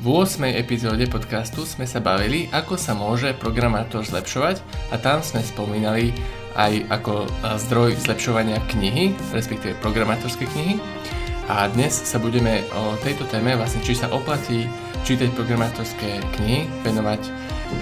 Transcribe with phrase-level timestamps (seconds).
[0.00, 0.56] V 8.
[0.56, 6.16] epizóde podcastu sme sa bavili, ako sa môže programátor zlepšovať a tam sme spomínali
[6.56, 7.28] aj ako
[7.60, 10.74] zdroj zlepšovania knihy, respektíve programátorskej knihy.
[11.52, 14.64] A dnes sa budeme o tejto téme, vlastne či sa oplatí
[15.04, 17.20] čítať programátorské knihy, venovať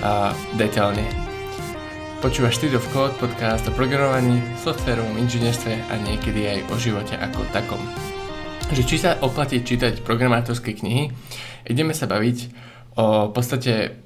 [0.02, 1.06] a, detailne.
[2.18, 7.46] Počúvaš Street of Code, podcast o programovaní, softverovom inžinierstve a niekedy aj o živote ako
[7.54, 7.78] takom
[8.72, 11.10] že či sa oplatí čítať programátorské knihy,
[11.68, 12.38] ideme sa baviť
[12.98, 14.04] o podstate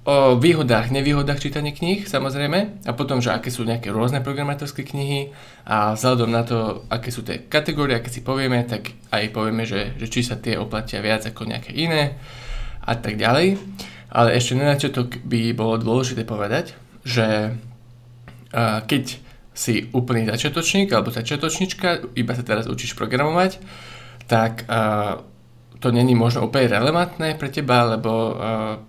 [0.00, 5.28] o výhodách, nevýhodách čítania kníh samozrejme a potom, že aké sú nejaké rôzne programátorské knihy
[5.68, 9.92] a vzhľadom na to, aké sú tie kategórie, aké si povieme, tak aj povieme, že,
[10.00, 12.16] že či sa tie oplatia viac ako nejaké iné
[12.80, 13.60] a tak ďalej.
[14.10, 17.54] Ale ešte na začiatok by bolo dôležité povedať, že
[18.88, 19.04] keď
[19.60, 23.60] si úplný začiatočník alebo začiatočnička, iba sa teraz učíš programovať,
[24.24, 25.20] tak uh,
[25.76, 28.80] to není možno úplne relevantné pre teba, lebo uh,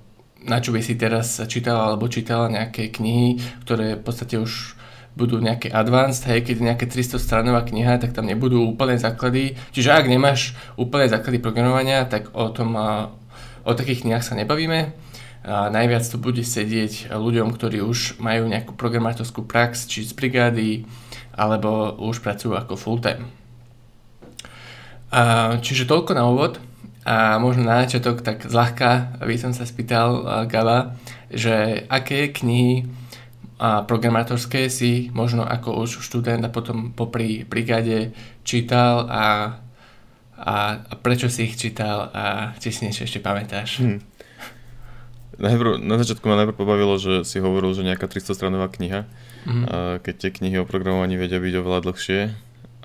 [0.47, 4.79] na čo by si teraz čítala alebo čítala nejaké knihy, ktoré v podstate už
[5.11, 9.59] budú nejaké advanced, hej, keď je nejaké 300 stranová kniha, tak tam nebudú úplné základy.
[9.75, 12.79] Čiže ak nemáš úplné základy programovania, tak o tom,
[13.67, 15.10] o takých knihách sa nebavíme
[15.45, 20.85] najviac to bude sedieť ľuďom, ktorí už majú nejakú programátorskú prax, či z brigády,
[21.33, 23.25] alebo už pracujú ako full-time.
[25.59, 26.61] Čiže toľko na úvod
[27.01, 30.95] a možno na začiatok tak zľahka by som sa spýtal Gala,
[31.33, 32.85] že aké knihy
[33.61, 38.09] a programátorské si možno ako už študent a potom popri brigáde
[38.41, 39.25] čítal a,
[40.33, 43.85] a, a prečo si ich čítal a či si niečo ešte pamätáš.
[43.85, 44.01] Hmm.
[45.41, 49.65] Najprv, na začiatku ma najprv pobavilo, že si hovoril, že nejaká 300 stranová kniha, mm-hmm.
[49.65, 52.19] a keď tie knihy o programovaní vedia byť oveľa dlhšie.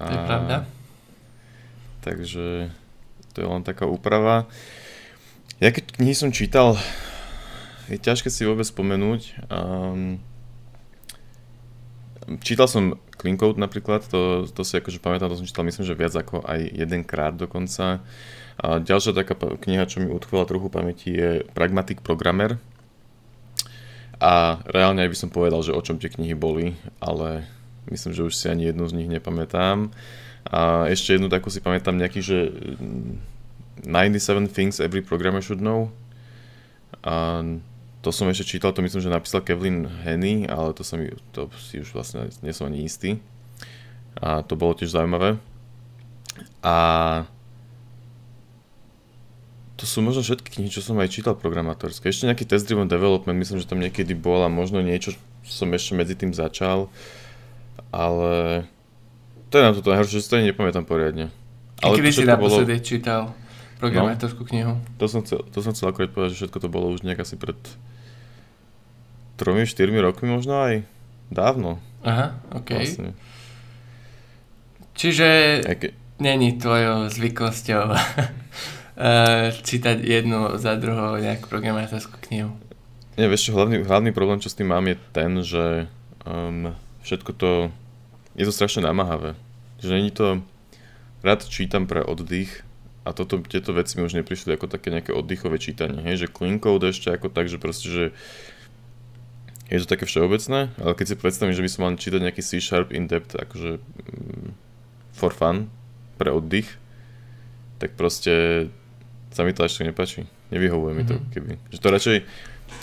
[0.00, 0.04] A...
[0.08, 0.56] To je pravda.
[2.00, 2.44] Takže
[3.36, 4.48] to je len taká úprava.
[5.60, 6.80] Ja keď knihy som čítal,
[7.92, 9.36] je ťažké si vôbec spomenúť.
[9.52, 10.24] Um,
[12.40, 15.96] čítal som Clean Code napríklad, to, to si akože pamätám, to som čítal myslím, že
[15.96, 18.00] viac ako aj jedenkrát dokonca.
[18.56, 22.56] A ďalšia taká kniha, čo mi utkvala trochu pamäti, je Pragmatic Programmer.
[24.16, 26.72] A reálne aj by som povedal, že o čom tie knihy boli,
[27.04, 27.44] ale
[27.92, 29.92] myslím, že už si ani jednu z nich nepamätám.
[30.48, 32.48] A ešte jednu takú si pamätám nejaký, že
[33.84, 35.92] 97 Things Every Programmer Should Know.
[37.04, 37.44] A
[38.00, 41.02] to som ešte čítal, to myslím, že napísal Kevin Henny, ale to, som,
[41.36, 43.20] to si už vlastne nie som ani istý.
[44.16, 45.36] A to bolo tiež zaujímavé.
[46.64, 46.76] A
[49.76, 52.08] to sú možno všetky knihy, čo som aj čítal programátorské.
[52.08, 55.12] Ešte nejaký test driven development, myslím, že tam niekedy bol a možno niečo
[55.44, 56.88] som ešte medzi tým začal,
[57.92, 58.64] ale
[59.52, 61.28] to je na toto najhoršie, že to nepamätám poriadne.
[61.84, 62.88] Ale kedy si naposledy bolo...
[62.88, 63.20] čítal
[63.76, 64.72] programátorskú no, knihu?
[64.96, 67.36] To som, chcel, to som chcel akorát povedať, že všetko to bolo už nejak asi
[67.36, 67.60] pred
[69.36, 69.68] 3-4
[70.00, 70.74] rokmi možno aj
[71.28, 71.76] dávno.
[72.00, 72.70] Aha, ok.
[72.72, 73.12] Vlastne.
[74.96, 75.92] Čiže Eke...
[76.16, 77.92] není tvojou zvyklosťou
[78.96, 82.52] uh, čítať jednu za druhou nejakú programátorskú knihu.
[83.16, 85.88] Nie, vieš hlavný, hlavný problém, čo s tým mám, je ten, že
[86.28, 87.50] um, všetko to,
[88.36, 89.32] je to strašne namáhavé.
[89.80, 90.44] Že není to,
[91.24, 92.60] rád čítam pre oddych
[93.08, 96.90] a toto, tieto veci mi už neprišli ako také nejaké oddychové čítanie, hej, že code
[96.90, 98.04] ešte ako tak, že proste, že
[99.72, 102.92] je to také všeobecné, ale keď si predstavím, že by som mal čítať nejaký C-sharp
[102.92, 104.52] in-depth, akože um,
[105.16, 105.72] for fun,
[106.20, 106.68] pre oddych,
[107.80, 108.66] tak proste
[109.36, 110.24] sa mi to až tak nepáči.
[110.48, 111.32] Nevyhovuje mi to, mm-hmm.
[111.36, 111.52] keby.
[111.68, 112.16] Že to radšej,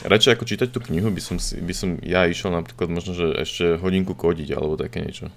[0.05, 3.33] radšej ako čítať tú knihu by som, si, by som ja išiel napríklad možno, že
[3.41, 5.33] ešte hodinku kodiť alebo také niečo.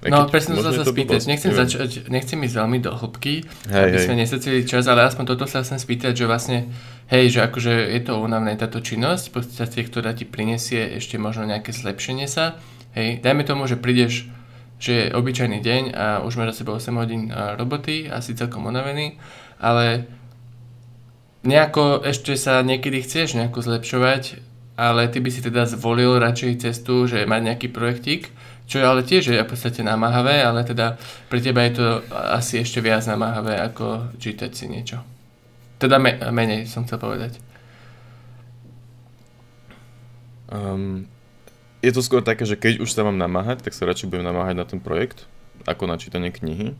[0.00, 3.98] Aj no presne sa sa spýtať, nechcem, začať, nechcem ísť veľmi do hĺbky, hej, aby
[4.00, 4.06] hej.
[4.08, 6.72] sme nesacili čas, ale aspoň toto sa chcem spýtať, že vlastne,
[7.12, 11.44] hej, že akože je to únavné táto činnosť, v podstate, ktorá ti prinesie ešte možno
[11.44, 12.56] nejaké zlepšenie sa,
[12.96, 14.32] hej, dajme tomu, že prídeš
[14.84, 19.16] že je obyčajný deň a už máš za sebou 8 hodín roboty, asi celkom unavený,
[19.56, 20.04] ale
[21.44, 24.40] nejako ešte sa niekedy chceš nejako zlepšovať,
[24.74, 28.32] ale ty by si teda zvolil radšej cestu, že mať nejaký projektík,
[28.64, 30.96] čo je ale tiež je v podstate namáhavé, ale teda
[31.28, 35.04] pre teba je to asi ešte viac namáhavé ako čítať si niečo.
[35.76, 37.36] Teda me, menej som chcel povedať.
[40.48, 41.04] Um,
[41.84, 44.56] je to skôr také, že keď už sa mám namáhať, tak sa radšej budem namáhať
[44.56, 45.28] na ten projekt,
[45.68, 46.72] ako na čítanie knihy.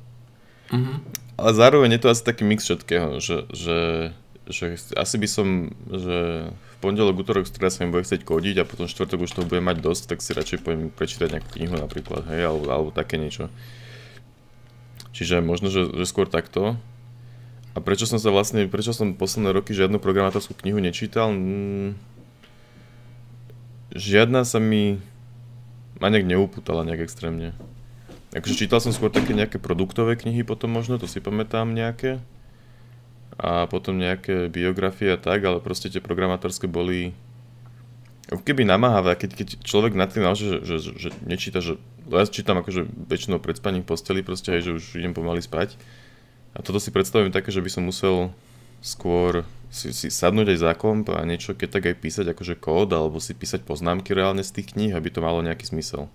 [0.73, 0.97] Mm-hmm.
[1.37, 3.77] Ale zároveň je to asi taký mix všetkého, že, že
[4.45, 6.17] že asi by som, že
[6.53, 9.65] v pondelok, útorok, streda sa mi bude chcieť kodiť a potom štvrtok už toho budem
[9.65, 13.49] mať dosť, tak si radšej poviem prečítať nejakú knihu napríklad, hej, alebo, alebo také niečo.
[15.17, 16.77] Čiže možno, že, že skôr takto.
[17.73, 21.33] a prečo som sa vlastne, prečo som posledné roky žiadnu programátorskú knihu nečítal?
[21.33, 21.97] Mm,
[23.97, 25.01] žiadna sa mi
[26.03, 27.55] ma nejak neupútala nejak extrémne.
[28.35, 32.19] Akože čítal som skôr také nejaké produktové knihy potom možno, to si pamätám nejaké.
[33.35, 37.11] A potom nejaké biografie a tak, ale proste tie programátorské boli
[38.31, 41.77] keby namáhavé, keď, keď človek nad tým že, že, že, že nečíta, že
[42.09, 45.77] ja čítam akože väčšinou pred spaním v posteli proste, hej, že už idem pomaly spať
[46.55, 48.31] a toto si predstavujem také, že by som musel
[48.79, 49.43] skôr
[49.75, 53.19] si, si sadnúť aj za komp a niečo keď tak aj písať akože kód, alebo
[53.19, 56.07] si písať poznámky reálne z tých kníh, aby to malo nejaký zmysel.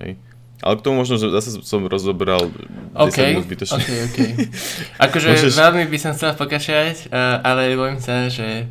[0.00, 0.16] Hej.
[0.64, 3.76] Ale k tomu možno, že zase som rozobral 10 okay, minút zbytočne.
[3.76, 4.18] OK, OK.
[5.04, 5.52] Akože Môžeš...
[5.52, 8.70] veľmi by som chcel pokračovať, uh, ale bojím sa, že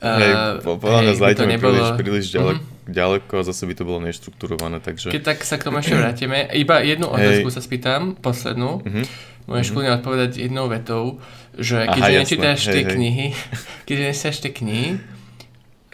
[0.00, 0.32] Uh, hej,
[0.64, 1.76] podľa mňa zajteme nebolo...
[1.76, 2.88] príliš, príliš ďaleko, mm-hmm.
[2.88, 5.12] ďaleko a zase by to bolo neštrukturované, takže...
[5.12, 8.80] Keď tak sa k tomu ešte vrátime, iba jednu otázku sa spýtam, poslednú.
[8.80, 9.04] Mm-hmm.
[9.44, 9.96] Môžeš mm-hmm.
[10.00, 11.20] odpovedať jednou vetou,
[11.52, 13.36] že keďže nečítaš tie knihy,
[13.86, 14.88] keďže nečítaš tie knihy,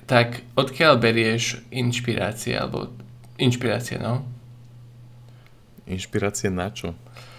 [0.07, 2.95] tak odkiaľ berieš inšpirácie, alebo
[3.43, 4.23] inšpirácie, no?
[5.87, 6.95] Inšpirácie na čo?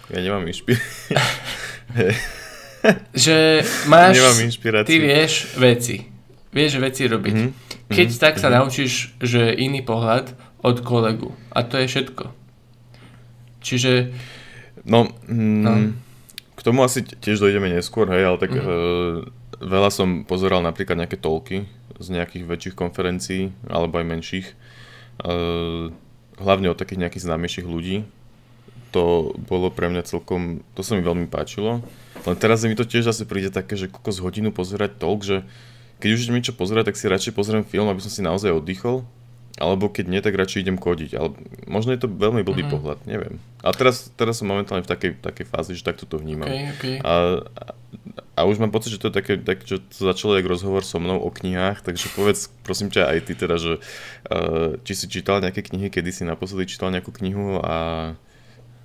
[0.08, 1.16] Ja nemám inšpirácie.
[3.28, 4.88] že máš, nemám inšpirácie.
[4.88, 6.18] ty vieš veci
[6.52, 7.36] vieš veci robiť.
[7.36, 7.88] Mm-hmm.
[7.92, 8.22] Keď mm-hmm.
[8.22, 8.56] tak sa mm-hmm.
[8.58, 10.32] naučíš, že iný pohľad
[10.64, 11.32] od kolegu.
[11.52, 12.32] A to je všetko.
[13.62, 14.12] Čiže...
[14.88, 15.72] No, mm, no.
[16.56, 18.66] k tomu asi tiež dojdeme neskôr, hej, ale tak mm-hmm.
[18.66, 19.16] uh,
[19.60, 21.68] veľa som pozeral napríklad nejaké tolky
[21.98, 24.46] z nejakých väčších konferencií, alebo aj menších.
[25.18, 25.90] Uh,
[26.38, 28.06] hlavne od takých nejakých známejších ľudí.
[28.96, 31.84] To bolo pre mňa celkom, to sa mi veľmi páčilo.
[32.24, 35.44] Len teraz mi to tiež zase príde také, že z hodinu pozerať tolk, že
[35.98, 39.04] keď už idem niečo pozerať, tak si radšej pozriem film, aby som si naozaj oddychol.
[39.58, 41.18] Alebo keď nie, tak radšej idem kodiť.
[41.18, 41.34] Ale
[41.66, 42.74] možno je to veľmi blbý mm-hmm.
[42.78, 43.42] pohľad, neviem.
[43.58, 46.46] A teraz, teraz som momentálne v takej, takej fázi, že takto to vnímam.
[46.46, 46.96] Okay, okay.
[47.02, 47.42] A,
[48.38, 51.02] a už mám pocit, že to je také, tak, že to začalo jak rozhovor so
[51.02, 53.82] mnou o knihách, takže povedz, prosím ťa, aj ty teda, že
[54.30, 58.14] uh, či si čítal nejaké knihy, kedy si naposledy čítal nejakú knihu a,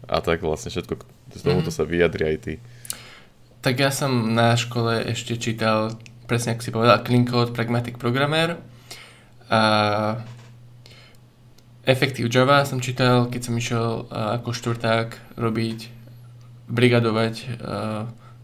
[0.07, 0.93] a tak vlastne všetko
[1.33, 1.77] z tomuto mm-hmm.
[1.77, 2.53] sa vyjadri aj ty.
[3.63, 5.95] Tak ja som na škole ešte čítal
[6.27, 8.57] presne ako si povedal, Clean Code Pragmatic Programmer.
[9.51, 9.61] A
[11.83, 15.79] Effective Java som čítal, keď som išiel ako štvrták robiť,
[16.71, 17.59] brigadovať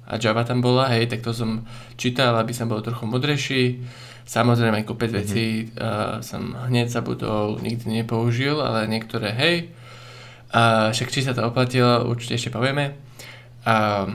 [0.09, 1.63] a Java tam bola, hej, tak to som
[1.95, 3.63] čítal, aby som bol trochu modrejší.
[4.29, 5.25] Samozrejme, kopec mm-hmm.
[5.25, 9.73] vecí uh, som hneď zabudol, nikdy nepoužil, ale niektoré hej.
[10.49, 12.97] A však či sa to oplatilo, určite ešte povieme.
[13.65, 14.05] A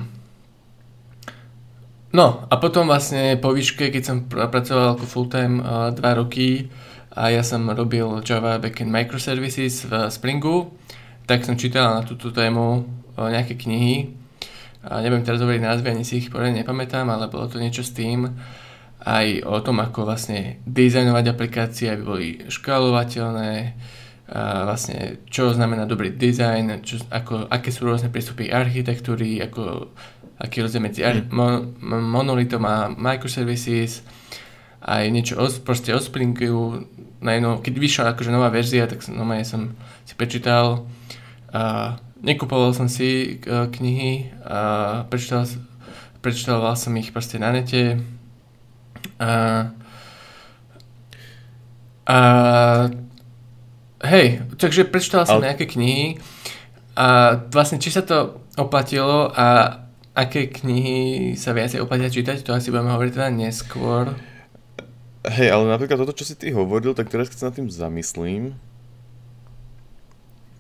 [2.15, 6.71] No a potom vlastne po výške, keď som pracoval ako full-time uh, dva roky
[7.11, 10.71] a ja som robil Java Backend Microservices v Springu,
[11.27, 12.87] tak som čítal na túto tému
[13.19, 14.15] nejaké knihy.
[14.87, 17.97] A neviem teraz hovoriť názvy, ani si ich poriadne nepamätám, ale bolo to niečo s
[17.97, 18.31] tým
[19.05, 23.75] aj o tom, ako vlastne dizajnovať aplikácie, aby boli škálovateľné,
[24.35, 29.95] vlastne čo znamená dobrý dizajn, čo, ako, aké sú rôzne prístupy architektúry, ako
[30.43, 31.31] aký rozdiel medzi mm.
[31.31, 31.71] mon,
[32.03, 34.03] monolitom a microservices,
[34.83, 36.83] aj niečo o, proste o Springu,
[37.25, 39.73] na jedno, keď vyšla akože nová verzia, tak som, normálne som
[40.05, 40.85] si prečítal.
[41.55, 44.59] A nekupoval som si uh, knihy a
[45.09, 45.49] prečítal,
[46.21, 48.03] prečítal som ich proste na nete.
[49.17, 49.73] A,
[52.05, 52.19] a
[54.05, 55.53] hej, takže prečítal som Ale...
[55.53, 56.21] nejaké knihy
[56.95, 59.81] a vlastne či sa to oplatilo a
[60.15, 64.15] aké knihy sa viacej oplatia čítať, to asi budeme hovoriť teda neskôr.
[65.27, 68.55] Hej, ale napríklad toto, čo si ty hovoril, tak teraz keď sa nad tým zamyslím,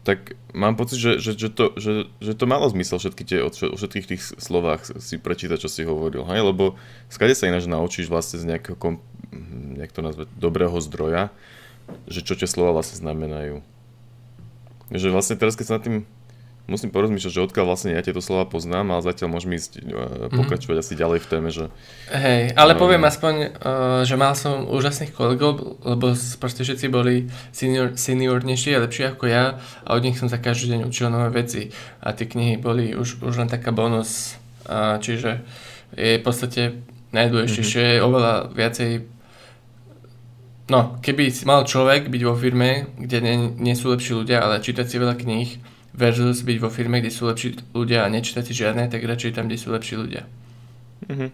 [0.05, 3.49] tak mám pocit, že, že, že, to, že, že to malo zmysel všetky tie, o
[3.51, 6.45] všetkých tých slovách si prečítať, čo si hovoril, hej?
[6.45, 6.77] lebo
[7.09, 9.01] skade sa ináč naučíš vlastne z nejakého, kom,
[9.81, 11.33] nejak to nazvať, dobrého zdroja,
[12.07, 13.63] že čo tie slova vlastne znamenajú.
[14.93, 15.97] Že vlastne teraz, keď sa nad tým
[16.65, 20.77] musím porozmýšľať, že odkiaľ vlastne ja tieto slova poznám, ale zatiaľ môžeme ísť uh, pokračovať
[20.81, 20.97] mm-hmm.
[20.97, 21.65] asi ďalej v téme, že...
[22.09, 23.49] Hej, ale um, poviem aspoň, uh,
[24.09, 29.61] že mal som úžasných kolegov, lebo proste všetci boli senior, seniornejší a lepší ako ja
[29.85, 31.69] a od nich som sa každý deň učil nové veci
[32.01, 35.45] a tie knihy boli už, už len taká bonus, uh, čiže
[35.93, 36.81] je v podstate
[37.13, 38.07] najdôležitejšie, mm-hmm.
[38.09, 38.91] oveľa viacej
[40.65, 44.89] No, keby mal človek byť vo firme, kde nie, nie sú lepší ľudia, ale čítať
[44.89, 45.61] si veľa kníh,
[45.95, 49.47] versus byť vo firme, kde sú lepší ľudia a nečítať si žiadne, tak radšej tam,
[49.47, 50.25] kde sú lepší ľudia.
[51.07, 51.31] Mm-hmm.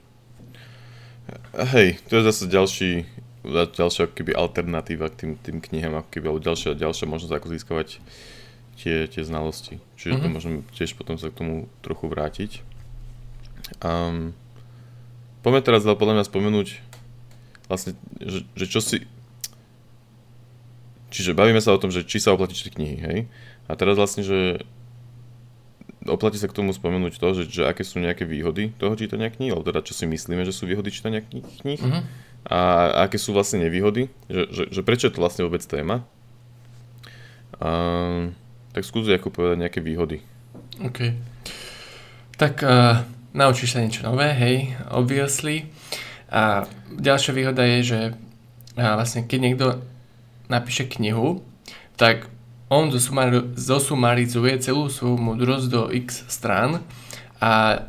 [1.73, 2.91] Hej, to je zase ďalší,
[3.49, 7.89] ďalšia keby alternatíva k tým, tým knihám, ako keby, alebo ďalšia, ďalšia možnosť, ako získavať
[8.83, 9.79] tie, tie znalosti.
[9.95, 10.23] Čiže mm-hmm.
[10.23, 10.35] to mhm.
[10.35, 12.51] môžeme tiež potom sa k tomu trochu vrátiť.
[13.79, 14.35] Um,
[15.47, 16.69] poďme teraz podľa mňa spomenúť
[17.71, 19.07] vlastne, že, že čo si...
[21.11, 23.19] Čiže bavíme sa o tom, že či sa oplatí čítať knihy, hej?
[23.67, 24.63] A teraz vlastne, že
[26.07, 29.53] oplatí sa k tomu spomenúť to, že, že aké sú nejaké výhody toho čítania kníh,
[29.53, 32.03] alebo teda čo si myslíme, že sú výhody čítania kníh, uh-huh.
[32.47, 32.59] a,
[32.95, 36.07] a aké sú vlastne nevýhody, že, že, že prečo je to vlastne vôbec téma.
[37.61, 38.31] A,
[38.73, 40.23] tak skúsi ako povedať nejaké výhody.
[40.81, 41.13] OK.
[42.41, 43.05] Tak uh,
[43.37, 45.69] naučíš sa niečo nové, hej, obviously.
[46.31, 46.65] A
[46.95, 48.01] ďalšia výhoda je, že
[48.79, 49.67] uh, vlastne keď niekto
[50.51, 51.41] napíše knihu,
[51.95, 52.27] tak
[52.71, 52.91] on
[53.55, 56.83] zosumarizuje celú svoju múdrosť do x strán
[57.43, 57.87] a,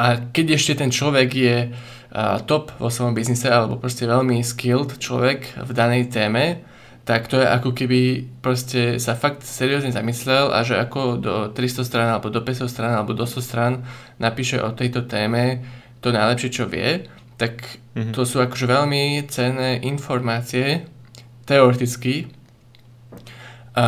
[0.00, 4.96] a keď ešte ten človek je uh, top vo svojom biznise alebo proste veľmi skilled
[4.96, 6.64] človek v danej téme,
[7.04, 11.84] tak to je ako keby proste sa fakt seriózne zamyslel a že ako do 300
[11.84, 13.84] strán alebo do 500 strán alebo do 100 strán
[14.16, 15.60] napíše o tejto téme
[16.00, 17.04] to najlepšie, čo vie,
[17.36, 17.60] tak
[17.92, 18.12] mm-hmm.
[18.16, 20.88] to sú akože veľmi cenné informácie
[21.44, 22.28] teoreticky.
[23.74, 23.86] A,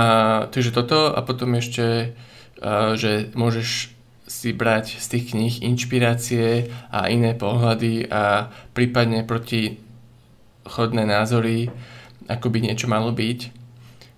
[0.50, 2.16] takže toto a potom ešte,
[2.60, 3.96] a, že môžeš
[4.26, 11.70] si brať z tých kníh inšpirácie a iné pohľady a prípadne protichodné názory
[12.26, 13.54] ako by niečo malo byť.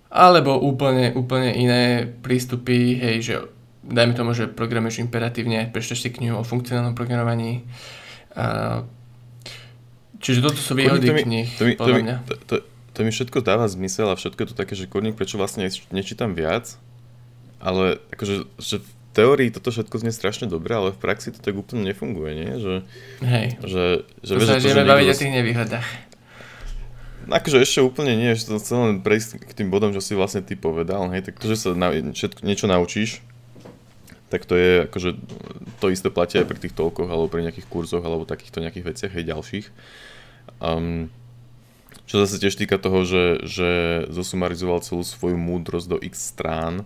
[0.09, 3.35] Alebo úplne, úplne iné prístupy, hej, že
[3.85, 7.61] dajme tomu, že programuješ imperatívne, prečítaš si knihu o funkcionálnom programovaní.
[8.33, 8.81] A,
[10.17, 12.55] čiže toto sú výhody knih, to mi, to mi, to, to,
[12.99, 15.63] to mi všetko dáva zmysel a všetko je to také, že kurník, prečo vlastne
[15.95, 16.75] nečítam viac,
[17.63, 21.55] ale akože, že v teórii toto všetko znie strašne dobre, ale v praxi to tak
[21.55, 22.51] úplne nefunguje, nie?
[22.59, 22.73] Že,
[23.23, 23.83] Hej, že,
[24.19, 25.87] že, to sa ideme baviť o tých nevýhodách.
[27.31, 30.43] Akože ešte úplne nie, že to chcem len prejsť k tým bodom, čo si vlastne
[30.43, 33.23] ty povedal, hej, tak to, že sa na, všetko, niečo naučíš,
[34.27, 35.15] tak to je akože,
[35.79, 39.11] to isté platí aj pri tých toľkoch, alebo pri nejakých kurzoch, alebo takýchto nejakých veciach,
[39.15, 39.65] aj ďalších.
[40.59, 41.07] Um,
[42.09, 43.69] čo zase tiež týka toho, že, že
[44.09, 46.85] zosumarizoval celú svoju múdrosť do x strán,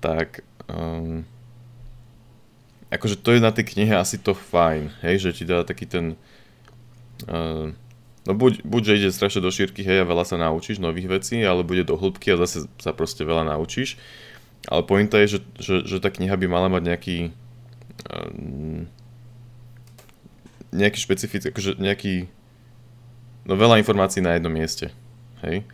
[0.00, 1.28] tak um,
[2.88, 6.16] akože to je na tej knihe asi to fajn, hej, že ti dá taký ten
[7.28, 7.72] uh,
[8.26, 11.38] No buď, buď, že ide strašne do šírky, hej, a veľa sa naučíš nových vecí,
[11.46, 13.94] ale bude do hĺbky a zase sa proste veľa naučíš.
[14.66, 17.16] Ale pointa je, že, že, že tá kniha by mala mať nejaký
[18.10, 18.90] um,
[20.74, 22.26] nejaký špecifický, akože nejaký
[23.46, 24.90] no veľa informácií na jednom mieste,
[25.46, 25.64] hej.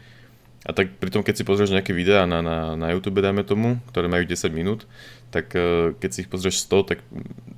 [0.62, 4.06] A tak pritom, keď si pozrieš nejaké videá na, na, na YouTube, dajme tomu, ktoré
[4.06, 4.86] majú 10 minút,
[5.34, 6.98] tak uh, keď si ich pozrieš 100, tak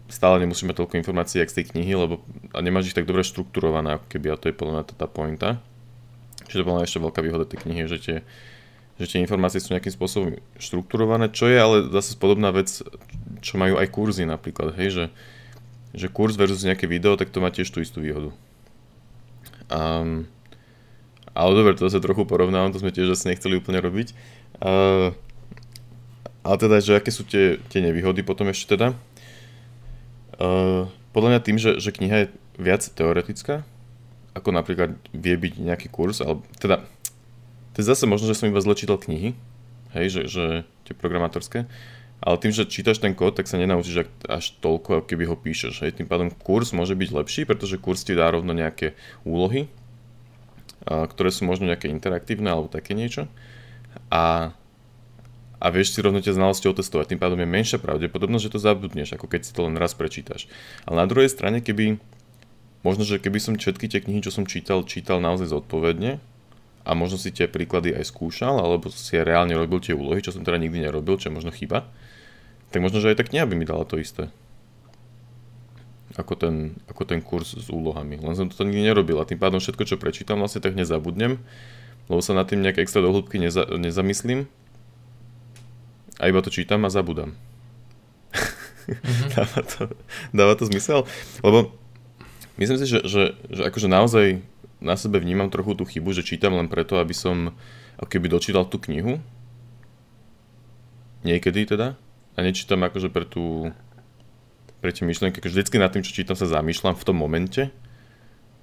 [0.09, 2.25] stále nemusíme toľko informácií, jak z tej knihy, lebo
[2.57, 5.09] a nemáš ich tak dobre štrukturované, ako keby, a to je podľa mňa tá, tá
[5.11, 5.61] pointa.
[6.49, 8.17] Čiže to bola ešte veľká výhoda tej knihy, že tie,
[8.97, 12.71] že tie informácie sú nejakým spôsobom štrukturované, čo je ale zase podobná vec,
[13.45, 15.05] čo majú aj kurzy napríklad, hej, že,
[15.93, 18.33] že kurz versus nejaké video, tak to má tiež tú istú výhodu.
[19.73, 20.29] Um,
[21.35, 24.15] ale dobre, to sa trochu porovnávam, to sme tiež asi nechceli úplne robiť.
[24.63, 25.11] Uh,
[26.45, 28.95] ale teda, že aké sú tie, tie nevýhody potom ešte teda?
[30.39, 32.27] Uh, podľa mňa tým, že, že kniha je
[32.61, 33.67] viac teoretická,
[34.35, 36.83] ako napríklad vie byť nejaký kurz, ale teda,
[37.75, 39.35] to je zase možno, že som iba zle čítal knihy,
[39.95, 40.45] hej, že, že
[40.87, 41.67] tie programátorské,
[42.25, 45.85] ale tým, že čítaš ten kód, tak sa nenaučíš až toľko, ako keby ho píšeš.
[45.85, 46.01] Hej.
[46.01, 48.97] Tým pádom kurz môže byť lepší, pretože kurz ti dá rovno nejaké
[49.29, 49.69] úlohy,
[50.89, 53.29] ktoré sú možno nejaké interaktívne alebo také niečo.
[54.09, 54.57] A,
[55.61, 57.13] a vieš si rovno tie znalosti otestovať.
[57.13, 60.49] Tým pádom je menšia pravdepodobnosť, že to zabudneš, ako keď si to len raz prečítaš.
[60.89, 62.01] Ale na druhej strane, keby
[62.81, 66.25] možno, že keby som všetky tie knihy, čo som čítal, čítal naozaj zodpovedne
[66.89, 70.33] a možno si tie príklady aj skúšal, alebo si aj reálne robil tie úlohy, čo
[70.33, 71.85] som teda nikdy nerobil, čo je možno chyba,
[72.75, 74.35] tak možno, že aj tá kniha by mi dala to isté
[76.15, 78.19] ako ten, ako ten kurz s úlohami.
[78.23, 81.43] Len som to nikdy nerobil a tým pádom všetko, čo prečítam, vlastne tak nezabudnem,
[82.07, 84.47] lebo sa nad tým nejak extra do hĺbky neza, nezamyslím
[86.23, 87.35] a iba to čítam a zabudám.
[88.87, 89.29] Mm-hmm.
[89.35, 89.81] dáva, to,
[90.31, 91.03] dáva to zmysel?
[91.43, 91.75] Lebo
[92.63, 94.27] myslím si, že, že, že akože naozaj
[94.79, 97.57] na sebe vnímam trochu tú chybu, že čítam len preto, aby som
[97.99, 99.19] ako keby dočítal tú knihu.
[101.25, 101.97] Niekedy teda.
[102.35, 103.71] A nečítam akože pre tú
[104.85, 107.73] pre tie myšlienky, že vždycky nad tým, čo čítam, sa zamýšľam v tom momente,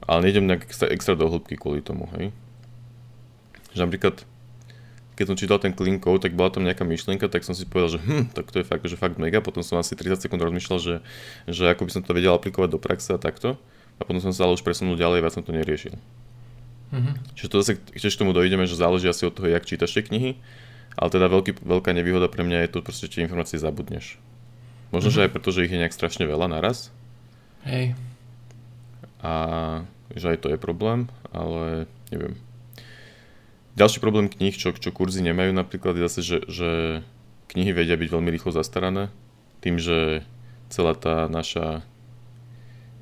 [0.05, 2.29] ale nejdem nejak extra, extra do hĺbky kvôli tomu, hej.
[3.73, 4.21] Že napríklad,
[5.17, 7.97] keď som čítal ten clean code, tak bola tam nejaká myšlienka, tak som si povedal,
[7.97, 10.77] že hm, tak to je fakt, že fakt mega, potom som asi 30 sekúnd rozmýšľal,
[10.77, 10.95] že,
[11.49, 13.57] že ako by som to vedel aplikovať do praxe a takto.
[13.97, 15.97] A potom som sa ale už presunul ďalej, viac som to neriešil.
[16.93, 17.13] Mm-hmm.
[17.33, 20.05] Čiže to zase tiež k tomu dojdeme, že záleží asi od toho, jak čítaš tie
[20.05, 20.37] knihy,
[20.95, 24.19] ale teda veľký, veľká nevýhoda pre mňa je to proste, tie informácie zabudneš.
[24.91, 25.15] Možno, mm-hmm.
[25.15, 26.91] že aj preto, že ich je nejak strašne veľa naraz.
[27.61, 27.93] Hej.
[29.21, 29.33] a
[30.17, 32.33] že aj to je problém, ale neviem.
[33.77, 36.69] Ďalší problém kníh, čo, čo kurzy nemajú napríklad, je zase, že, že
[37.53, 39.07] knihy vedia byť veľmi rýchlo zastarané,
[39.63, 40.25] tým, že
[40.67, 41.85] celá tá naša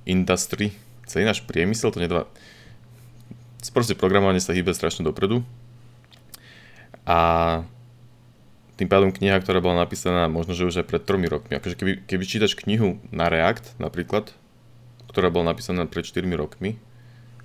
[0.06, 0.76] industry,
[1.10, 2.30] celý náš priemysel to nedáva...
[3.74, 5.44] Proste programovanie sa hýbe strašne dopredu
[7.04, 7.20] a
[8.80, 11.60] tým pádom kniha, ktorá bola napísaná možno, že už aj pred tromi rokmi.
[11.60, 14.32] Akože keby, keby čítaš knihu na React napríklad,
[15.12, 16.80] ktorá bola napísaná pred 4 rokmi,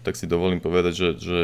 [0.06, 1.40] tak si dovolím povedať, že, že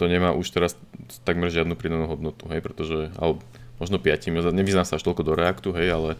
[0.00, 0.80] to nemá už teraz
[1.28, 3.44] takmer žiadnu pridanú hodnotu, hej, pretože, alebo
[3.76, 6.10] možno 5, nevyznám sa až toľko do Reactu, hej, ale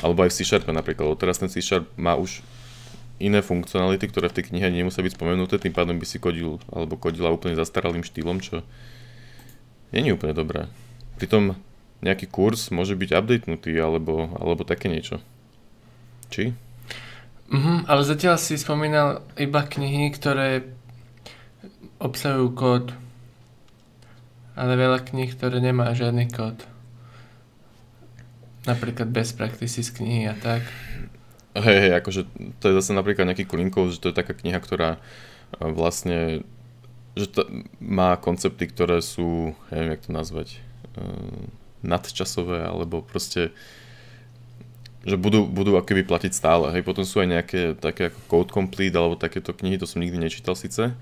[0.00, 2.42] alebo aj v C-Sharpe napríklad, lebo teraz ten C-Sharp má už
[3.22, 6.98] iné funkcionality, ktoré v tej knihe nemusia byť spomenuté, tým pádom by si kodil, alebo
[6.98, 8.66] kodila úplne zastaralým štýlom, čo
[9.94, 10.66] není úplne dobré.
[11.20, 11.54] Pritom
[12.00, 15.22] nejaký kurz môže byť updatenutý, alebo, alebo také niečo.
[16.32, 16.56] Či?
[17.52, 20.66] Mhm, ale zatiaľ si spomínal iba knihy, ktoré
[22.00, 22.84] obsahujú kód.
[24.54, 26.62] Ale veľa kníh, ktoré nemá žiadny kód.
[28.64, 30.64] Napríklad best practices knihy a tak.
[31.54, 32.26] Hej, hej, akože
[32.58, 36.42] to je zase napríklad nejaký Klinkov, že to je taká kniha, ktorá e, vlastne
[37.14, 37.46] že to
[37.78, 40.48] má koncepty, ktoré sú, neviem, jak to nazvať,
[40.98, 41.46] uh,
[41.84, 43.52] nadčasové, alebo proste
[45.04, 46.72] že budú, budú akoby platiť stále.
[46.72, 50.16] Hej, potom sú aj nejaké také ako Code Complete alebo takéto knihy, to som nikdy
[50.16, 50.96] nečítal síce.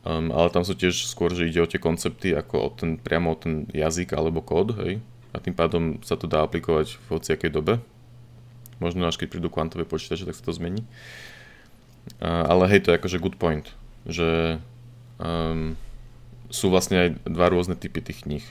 [0.00, 3.36] Um, ale tam sú tiež skôr, že ide o tie koncepty ako o ten, priamo
[3.36, 5.04] o ten jazyk alebo kód, hej.
[5.30, 7.84] A tým pádom sa to dá aplikovať v hociakej dobe.
[8.80, 10.80] Možno až keď prídu kvantové počítače, tak sa to zmení.
[12.24, 13.68] Uh, ale hej, to je akože good point,
[14.08, 14.56] že
[15.20, 15.76] um,
[16.48, 18.46] sú vlastne aj dva rôzne typy tých kníh.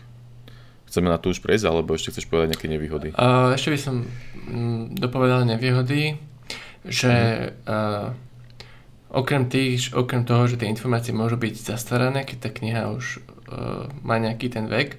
[0.89, 3.13] Chceme na to už prejsť, alebo ešte chceš povedať nejaké nevýhody?
[3.13, 3.95] Uh, ešte by som
[4.49, 6.17] mm, dopovedal nevýhody,
[6.81, 7.13] že
[7.69, 8.09] uh,
[9.13, 13.85] okrem, tých, okrem toho, že tie informácie môžu byť zastarané, keď tá kniha už uh,
[14.01, 14.97] má nejaký ten vek,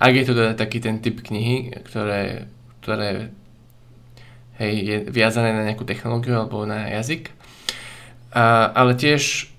[0.00, 2.48] ak je to teda taký ten typ knihy, ktoré,
[2.80, 3.28] ktoré
[4.56, 7.28] hej, je viazané na nejakú technológiu alebo na jazyk,
[8.32, 9.52] a, ale tiež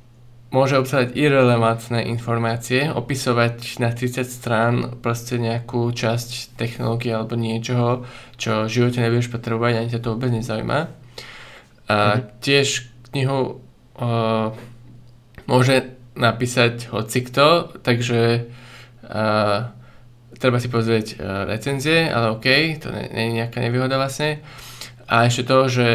[0.52, 8.04] môže obsahovať irrelevantné informácie, opisovať na 30 strán proste nejakú časť technológie alebo niečoho,
[8.36, 10.80] čo v živote nebudeš potrebovať, ani ťa to vôbec nezaujíma.
[11.88, 12.24] A mm-hmm.
[12.44, 12.68] tiež
[13.16, 13.64] knihu
[13.96, 14.52] uh,
[15.48, 18.52] môže napísať hocikto, takže
[19.08, 19.72] uh,
[20.36, 22.48] treba si pozrieť uh, recenzie, ale OK,
[22.84, 24.44] to nie je nejaká nevýhoda vlastne.
[25.08, 25.88] A ešte to, že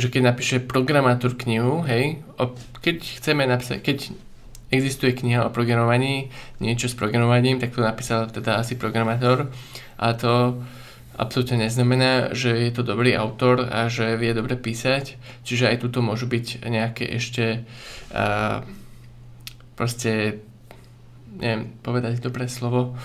[0.00, 3.98] že keď napíše programátor knihu, hej, o, keď chceme napísať, keď
[4.70, 6.30] existuje kniha o programovaní,
[6.62, 9.50] niečo s programovaním, tak to napísal teda asi programátor
[9.98, 10.62] a to
[11.18, 16.00] absolútne neznamená, že je to dobrý autor a že vie dobre písať, čiže aj tuto
[16.00, 17.66] môžu byť nejaké ešte
[18.14, 18.64] uh,
[19.74, 20.40] proste
[21.36, 22.96] neviem povedať dobré slovo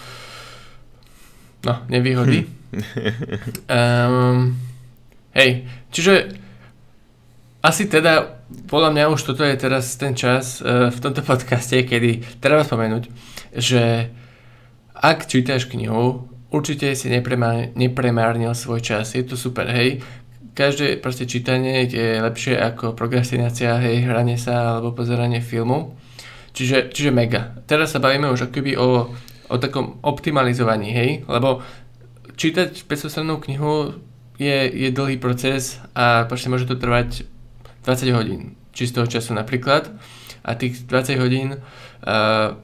[1.65, 2.45] no, nevýhody.
[3.67, 4.53] um,
[5.39, 6.44] hej, čiže
[7.65, 12.37] asi teda, podľa mňa už toto je teraz ten čas uh, v tomto podcaste, kedy
[12.37, 13.09] treba spomenúť,
[13.57, 14.13] že
[14.93, 20.05] ak čítaš knihu, určite si nepremár, nepremárnil svoj čas, je to super, hej.
[20.55, 25.97] Každé proste čítanie je lepšie ako prokrastinácia, hej, hranie sa alebo pozeranie filmu.
[26.55, 27.59] Čiže, čiže mega.
[27.67, 29.11] Teraz sa bavíme už akoby o,
[29.51, 31.59] o takom optimalizovaní, hej, lebo
[32.39, 33.99] čítať 500 strannú knihu
[34.39, 37.27] je, je dlhý proces a proste môže to trvať
[37.85, 38.57] 20 hodín.
[38.73, 39.93] Čistého času napríklad.
[40.41, 42.57] A tých 20 hodín uh,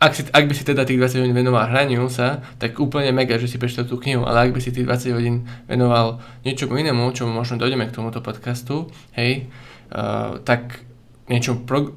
[0.00, 3.36] ak, si, ak by si teda tých 20 hodín venoval hraniu sa, tak úplne mega,
[3.36, 7.12] že si prečítal tú knihu, ale ak by si tých 20 hodín venoval niečomu inému,
[7.12, 9.52] čo možno dojdeme k tomuto podcastu, hej,
[9.92, 10.80] uh, tak
[11.28, 11.92] niečo pro,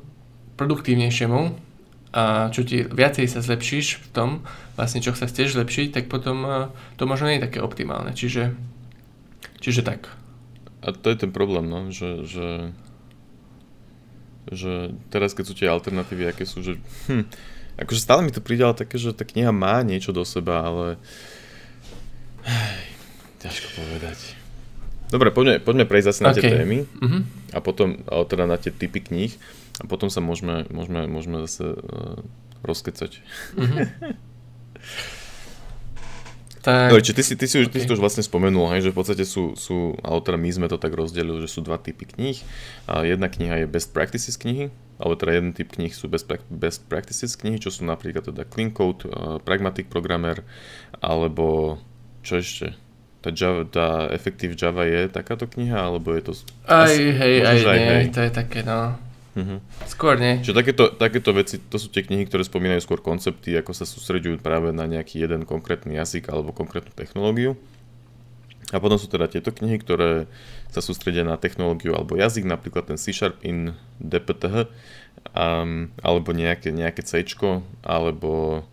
[0.59, 4.29] produktívnejšiemu, uh, čo ti viacej sa zlepšíš v tom,
[4.75, 6.51] vlastne čo chceš zlepšiť, tak potom uh,
[6.99, 8.11] to možno nie je také optimálne.
[8.11, 8.51] Čiže,
[9.63, 10.11] čiže tak
[10.83, 12.75] a to je ten problém, no, že, že,
[14.51, 16.75] že teraz keď sú tie alternatívy, aké sú, že
[17.07, 17.23] hm,
[17.79, 20.87] akože stále mi to príde ale také, že tá kniha má niečo do seba, ale
[23.43, 24.19] ťažko povedať.
[25.07, 26.41] Dobre, poďme, poďme prejsť zase na okay.
[26.41, 27.21] tie témy uh-huh.
[27.53, 29.31] a potom, ale teda na tie typy kníh
[29.79, 32.17] a potom sa môžeme, môžeme, môžeme zase uh,
[32.65, 33.21] rozkecať.
[33.55, 33.87] Uh-huh.
[36.63, 36.95] Tak...
[36.95, 37.75] No, či ty si, ty, si už, okay.
[37.75, 40.49] ty si to už vlastne spomenul, hej, že v podstate sú, sú, ale teda my
[40.49, 42.39] sme to tak rozdelili, že sú dva typy kníh.
[42.87, 46.87] A jedna kniha je Best Practices knihy, alebo teda jeden typ kníh sú Best, best
[46.87, 50.39] Practices knihy, čo sú napríklad teda Clean Code, uh, Pragmatic Programmer,
[51.03, 51.77] alebo
[52.23, 52.79] čo ešte?
[53.23, 56.31] tá, Java, tá Effective Java je takáto kniha, alebo je to...
[56.67, 58.05] Aj, hej, aj, aj nie, hej.
[58.11, 58.99] to je také, no.
[59.33, 59.57] Uh-huh.
[59.89, 60.37] Skôr nie.
[60.45, 64.37] Čiže takéto, takéto veci, to sú tie knihy, ktoré spomínajú skôr koncepty, ako sa sústreďujú
[64.45, 67.57] práve na nejaký jeden konkrétny jazyk alebo konkrétnu technológiu.
[68.69, 70.25] A potom sú teda tieto knihy, ktoré
[70.69, 74.69] sa sústredia na technológiu alebo jazyk, napríklad ten C-Sharp in DPTH,
[75.33, 77.21] um, alebo nejaké, nejaké C,
[77.85, 78.65] alebo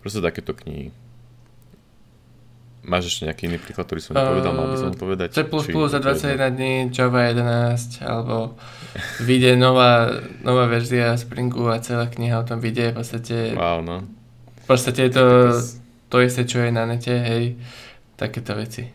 [0.00, 0.92] proste takéto knihy.
[2.86, 5.34] Máš ešte nejaký iný príklad, ktorý som nepovedal, mal by som povedať?
[5.34, 8.54] C++ za 21 dní, Java 11, alebo
[9.26, 13.36] vyjde nová, nová verzia Springu a celá kniha o tom vyjde v podstate...
[13.58, 14.06] Wow, no.
[14.62, 15.26] V podstate je to
[16.08, 17.58] to isté, čo je na nete, hej,
[18.14, 18.86] takéto veci.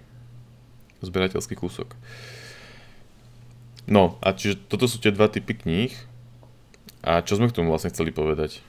[1.04, 1.94] Zberateľský kúsok.
[3.90, 5.92] No, a čiže toto sú tie dva typy kníh.
[7.02, 8.62] A čo sme k tomu vlastne chceli povedať?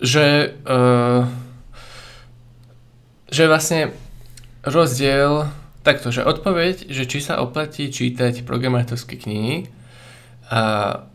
[0.00, 1.28] Že, uh,
[3.28, 3.92] že vlastne
[4.64, 5.48] rozdiel,
[5.80, 9.68] takto, že odpoveď, že či sa oplatí čítať programátorské knihy
[10.50, 10.62] a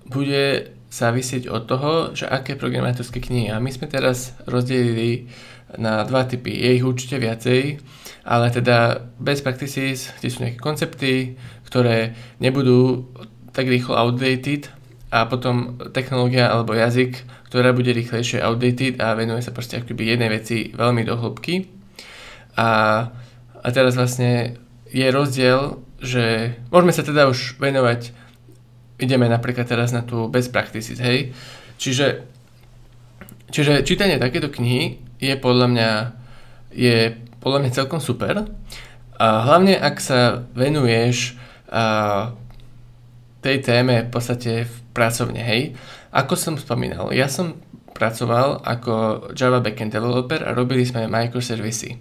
[0.08, 3.52] bude závisieť od toho, že aké programátorské knihy.
[3.52, 5.28] A my sme teraz rozdelili
[5.76, 6.56] na dva typy.
[6.56, 7.84] Je ich určite viacej,
[8.24, 11.36] ale teda best practices, kde sú nejaké koncepty,
[11.68, 13.12] ktoré nebudú
[13.52, 14.72] tak rýchlo outdated
[15.12, 20.32] a potom technológia alebo jazyk, ktorá bude rýchlejšie outdated a venuje sa proste akoby jednej
[20.32, 21.68] veci veľmi do hĺbky.
[22.56, 22.68] A
[23.66, 24.62] a teraz vlastne
[24.94, 28.14] je rozdiel, že môžeme sa teda už venovať,
[29.02, 31.34] ideme napríklad teraz na tú best practices, hej.
[31.82, 32.22] Čiže,
[33.50, 35.90] čiže čítanie takéto knihy je podľa mňa,
[36.78, 38.46] je podľa mňa celkom super.
[39.18, 41.34] A hlavne ak sa venuješ
[41.74, 42.38] a,
[43.42, 45.74] tej téme v podstate v pracovne, hej.
[46.14, 47.58] Ako som spomínal, ja som
[47.96, 48.94] pracoval ako
[49.34, 51.96] Java backend developer a robili sme microservisy.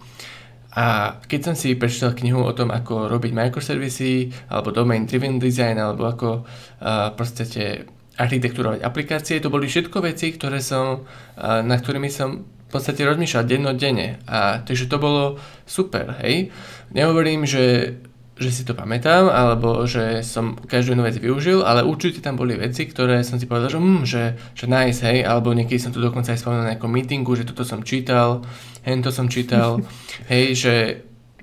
[0.75, 5.79] A keď som si prečítal knihu o tom, ako robiť microservisy, alebo domain driven design,
[5.79, 7.87] alebo ako uh, proste
[8.19, 13.47] architektúrovať aplikácie, to boli všetko veci, ktoré som, uh, na ktorými som v podstate rozmýšľal
[13.47, 14.19] dennodenne.
[14.27, 16.51] A takže to bolo super, hej.
[16.91, 17.95] Nehovorím, že
[18.35, 22.59] že si to pamätám, alebo že som každú jednu vec využil, ale určite tam boli
[22.59, 24.23] veci, ktoré som si povedal, že, hm, že,
[24.59, 27.63] že nice, hej, alebo niekedy som to dokonca aj spomenul na nejakom meetingu, že toto
[27.63, 28.43] som čítal,
[28.85, 29.81] hen to som čítal,
[30.33, 30.75] hej, že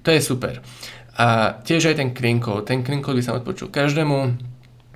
[0.02, 0.62] to je super.
[1.18, 4.50] A tiež aj ten clean code, ten clean code by som odpočul každému,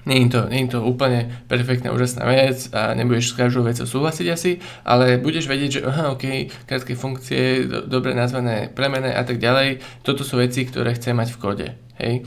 [0.05, 3.89] nie je to, nie je to úplne perfektná, úžasná vec a nebudeš s každou vecou
[3.89, 6.25] súhlasiť asi, ale budeš vedieť, že aha, ok,
[6.69, 11.33] krátke funkcie, do, dobre nazvané premene a tak ďalej, toto sú veci, ktoré chcem mať
[11.33, 11.67] v kóde.
[11.97, 12.21] Hej?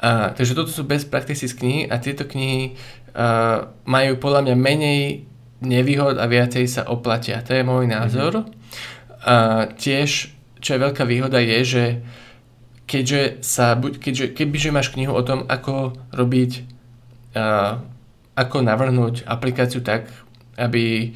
[0.00, 2.72] A, takže toto sú best practices knihy a tieto knihy
[3.12, 5.00] a, majú podľa mňa menej
[5.60, 7.44] nevýhod a viacej sa oplatia.
[7.44, 8.32] To je môj názor.
[8.44, 8.63] Mm-hmm.
[9.24, 11.84] A tiež, čo je veľká výhoda je, že
[12.84, 16.52] keďže sa, keďže, kebyže máš knihu o tom, ako robiť
[17.32, 17.80] uh,
[18.34, 20.10] ako navrhnúť aplikáciu tak,
[20.58, 21.14] aby,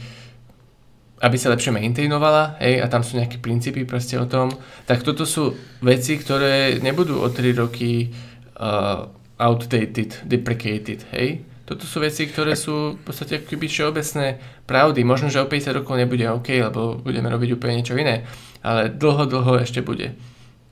[1.21, 4.55] aby sa lepšie maintainovala, hej, a tam sú nejaké princípy proste o tom,
[4.87, 8.15] tak toto sú veci, ktoré nebudú o 3 roky
[8.57, 11.43] uh, outdated, deprecated, hej.
[11.69, 15.01] Toto sú veci, ktoré sú v podstate keby všeobecné pravdy.
[15.03, 18.29] Možno, že o 50 rokov nebude OK, lebo budeme robiť úplne niečo iné,
[18.61, 20.13] ale dlho, dlho ešte bude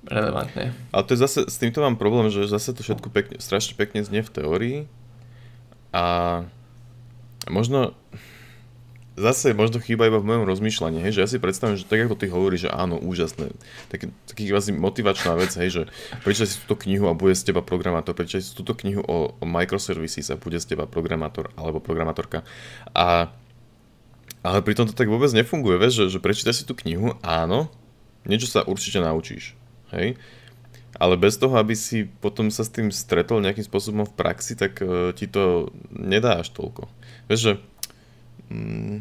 [0.05, 0.77] relevantné.
[0.93, 4.05] Ale to je zase, s týmto mám problém, že zase to všetko pekne, strašne pekne
[4.05, 4.79] znie v teórii,
[5.97, 6.05] a
[7.49, 7.97] možno
[9.17, 12.21] zase možno chýba iba v mojom rozmýšľaní, hej, že ja si predstavím, že tak ako
[12.21, 13.49] ty hovoríš, že áno, úžasné,
[13.89, 15.83] tak, taký vlastne motivačná vec, hej, že
[16.21, 19.45] prečítaj si túto knihu a bude z teba programátor, prečítaj si túto knihu o, o
[19.49, 22.45] microservices a bude z teba programátor alebo programátorka.
[22.93, 23.33] A,
[24.47, 27.67] ale pritom to tak vôbec nefunguje, vieš, že, že prečítaj si tú knihu, áno,
[28.23, 29.59] niečo sa určite naučíš,
[29.91, 30.15] hej,
[30.95, 34.79] ale bez toho, aby si potom sa s tým stretol nejakým spôsobom v praxi, tak
[34.81, 36.87] uh, ti to nedá až toľko.
[37.27, 37.53] Vieš, že
[38.55, 38.97] mm,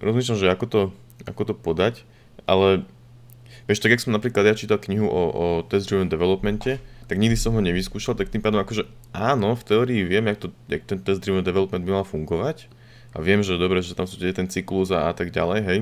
[0.00, 0.80] rozmýšľam, že ako to,
[1.28, 1.94] ako to podať,
[2.48, 2.88] ale
[3.68, 7.54] vieš, tak jak som napríklad ja čítal knihu o, o test-driven developmente, tak nikdy som
[7.54, 11.44] ho nevyskúšal, tak tým pádom akože áno, v teórii viem, jak, to, jak ten test-driven
[11.46, 12.72] development by mal fungovať
[13.16, 15.78] a viem, že dobre, že tam sú ten cyklus a, a tak ďalej, hej,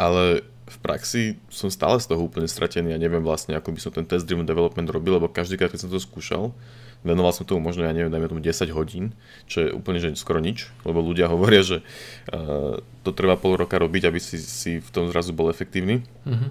[0.00, 3.92] ale v praxi som stále z toho úplne stratený a neviem vlastne, ako by som
[3.92, 6.56] ten test driven development robil, lebo každý krát, keď som to skúšal,
[7.02, 9.12] venoval som tomu možno, ja neviem, dajme tomu 10 hodín,
[9.44, 11.84] čo je úplne že skoro nič, lebo ľudia hovoria, že
[12.32, 16.06] uh, to trvá pol roka robiť, aby si, si v tom zrazu bol efektívny.
[16.24, 16.50] Mm-hmm.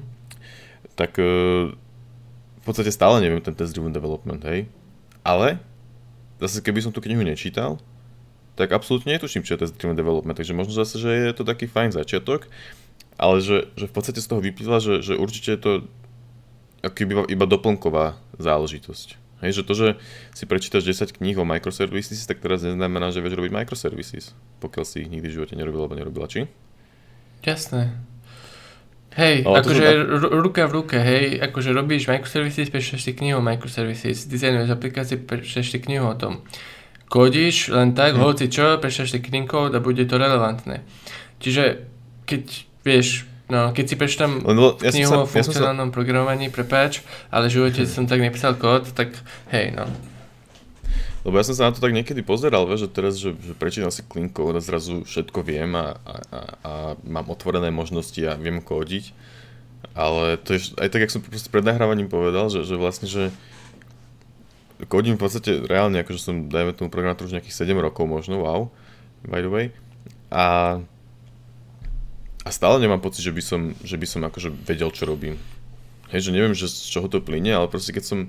[0.94, 1.74] Tak uh,
[2.60, 4.68] v podstate stále neviem ten test driven development, hej.
[5.24, 5.64] Ale
[6.44, 7.80] zase keby som tú knihu nečítal,
[8.60, 11.72] tak absolútne netuším, čo je test driven development, takže možno zase, že je to taký
[11.72, 12.52] fajn začiatok
[13.20, 15.72] ale že, že v podstate z toho vyplýva, že, že určite je to
[17.04, 19.20] iba, iba doplnková záležitosť.
[19.44, 19.88] Hej, že to, že
[20.36, 24.32] si prečítaš 10 kníh o microservices, tak teraz neznamená, že vieš robiť microservices,
[24.64, 26.48] pokiaľ si ich nikdy v živote nerobil alebo nerobila, či?
[27.44, 27.92] Jasné.
[29.16, 33.44] Hej, Ale akože to, ruka v ruke, hej, akože robíš microservices, prečítaš si knihu o
[33.44, 36.44] microservices, dizajnuješ aplikácie, prečítaš si knihu o tom.
[37.10, 38.22] Kodíš len tak, hmm.
[38.22, 40.86] hoci čo, prečítaš si knihu a bude to relevantné.
[41.42, 41.90] Čiže
[42.30, 42.44] keď
[42.86, 45.96] vieš, No, keď si prečítam ja knihu o funkcionálnom ja sa...
[45.98, 47.02] programovaní, prepáč,
[47.34, 47.90] ale v živote hm.
[47.90, 49.10] som tak nepísal kód, tak
[49.50, 49.90] hej, no.
[51.26, 53.90] Lebo ja som sa na to tak niekedy pozeral, vieš, že teraz, že, že prečítam
[53.90, 56.72] si code a zrazu všetko viem a, a, a, a
[57.04, 59.12] mám otvorené možnosti a viem kódiť.
[59.98, 63.36] Ale to je aj tak, jak som pred nahrávaním povedal, že, že vlastne, že
[64.88, 68.72] kódim v podstate reálne, akože som, dajme tomu programátor už nejakých 7 rokov možno, wow,
[69.28, 69.66] by the way.
[70.32, 70.80] A
[72.48, 75.36] a stále nemám pocit, že by som, že by som akože vedel, čo robím.
[76.10, 78.20] Hej, že neviem, že z čoho to plyne, ale proste keď som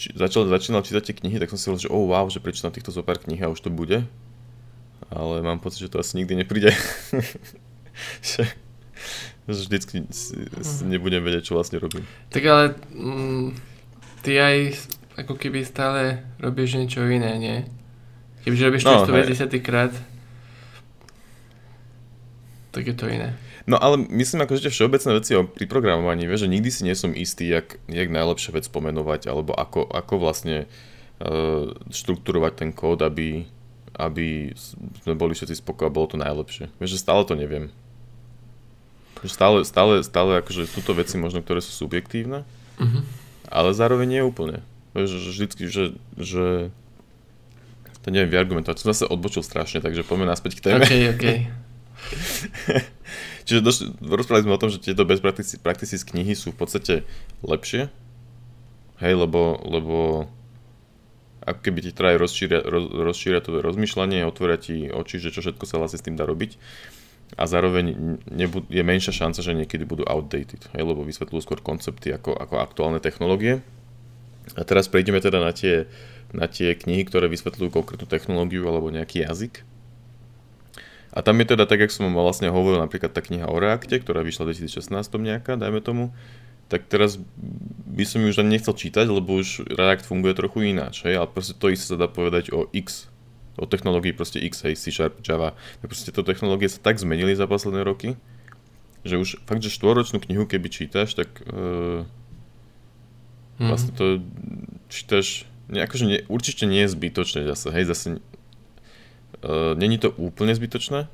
[0.00, 2.72] či, začal, začínal čítať tie knihy, tak som si hovoril, že oh wow, že prečítam
[2.72, 4.06] týchto zo pár knih a už to bude.
[5.12, 6.72] Ale mám pocit, že to asi nikdy nepríde.
[8.28, 8.48] že,
[9.44, 10.88] že vždycky mhm.
[10.88, 12.08] nebudem vedieť, čo vlastne robím.
[12.32, 13.46] Tak ale mm,
[14.24, 14.56] ty aj
[15.18, 17.56] ako keby stále robíš niečo iné, nie?
[18.46, 19.92] Kebyže robíš no, to 150 krát,
[22.70, 23.34] tak je to iné.
[23.68, 26.86] No ale myslím ako, že tie všeobecné veci o pri programovaní, vieš, že nikdy si
[26.86, 30.64] nie som istý, jak, jak najlepšie vec pomenovať, alebo ako, ako vlastne
[31.20, 33.44] uh, štruktúrovať ten kód, aby,
[33.98, 34.56] aby
[35.04, 36.72] sme boli všetci spokojní a bolo to najlepšie.
[36.80, 37.68] Vieš, že stále to neviem.
[39.20, 42.48] Že stále, stále, stále akože sú to veci možno, ktoré sú subjektívne,
[42.80, 43.02] uh-huh.
[43.52, 44.64] ale zároveň nie úplne.
[45.06, 46.74] Vždycky, že, že
[48.02, 48.76] to neviem vyargumentovať.
[48.80, 50.82] Som zase odbočil strašne, takže poďme naspäť k téme.
[50.82, 51.26] OK, OK.
[53.48, 55.24] Čiže došli, rozprávali sme o tom, že tieto best
[55.60, 56.94] practices knihy sú v podstate
[57.44, 57.92] lepšie.
[58.98, 60.26] Hej, lebo, lebo
[61.48, 65.64] ako keby ti teda rozšíria, roz, rozšíria to rozmýšľanie, otvoria ti oči, že čo všetko
[65.64, 66.60] sa vlastne s tým dá robiť.
[67.36, 67.92] A zároveň
[68.24, 72.56] nebud, je menšia šanca, že niekedy budú outdated, hej, lebo vysvetľujú skôr koncepty ako, ako
[72.56, 73.60] aktuálne technológie.
[74.56, 75.90] A teraz prejdeme teda na tie,
[76.32, 79.66] na tie knihy, ktoré vysvetľujú konkrétnu technológiu alebo nejaký jazyk.
[81.12, 84.20] A tam je teda, tak jak som vlastne hovoril, napríklad tá kniha o Reakte, ktorá
[84.20, 86.12] vyšla v 2016 nejaká, dajme tomu,
[86.68, 87.16] tak teraz
[87.88, 91.26] by som ju už ani nechcel čítať, lebo už React funguje trochu ináč, hej, ale
[91.32, 93.08] proste to isté sa dá povedať o X,
[93.56, 95.56] o technológii proste X, hej, C Sharp, Java.
[95.80, 98.20] Tak proste tieto technológie sa tak zmenili za posledné roky,
[99.02, 102.04] že už fakt, že štvoročnú knihu, keby čítaš, tak uh,
[103.58, 103.68] mm.
[103.68, 104.04] vlastne to
[104.88, 108.06] čítaš, ne, akože nie, určite nie je zbytočné zase, hej, zase
[109.38, 111.06] Uh, Není to úplne zbytočné,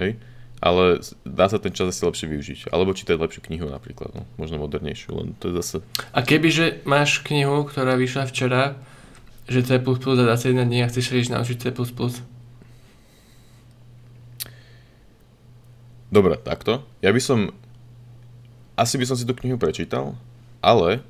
[0.00, 0.16] hej,
[0.64, 2.58] ale dá sa ten čas asi lepšie využiť.
[2.72, 5.76] Alebo čítať lepšiu knihu napríklad, no, možno modernejšiu, len to je zase...
[6.16, 8.80] A kebyže máš knihu, ktorá vyšla včera,
[9.44, 11.66] že C++ za 21 dní a chceš sa naučiť C++?
[16.08, 16.80] Dobre, takto.
[17.04, 17.52] Ja by som...
[18.72, 20.16] Asi by som si tú knihu prečítal,
[20.64, 21.04] ale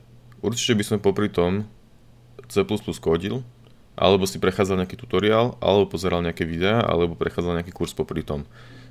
[0.47, 1.67] určite by som popri tom
[2.47, 2.63] C++
[3.03, 3.43] kodil
[3.97, 8.45] alebo si prechádzal nejaký tutoriál, alebo pozeral nejaké videá, alebo prechádzal nejaký kurz popri tom.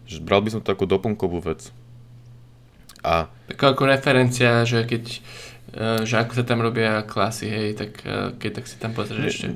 [0.09, 1.69] Že bral by som to ako doplnkovú vec.
[3.05, 3.29] A...
[3.53, 5.21] Ako, ako referencia, že keď
[5.77, 9.25] e, že ako sa tam robia klasy, hej, tak e, keď tak si tam pozrieš
[9.29, 9.47] ešte.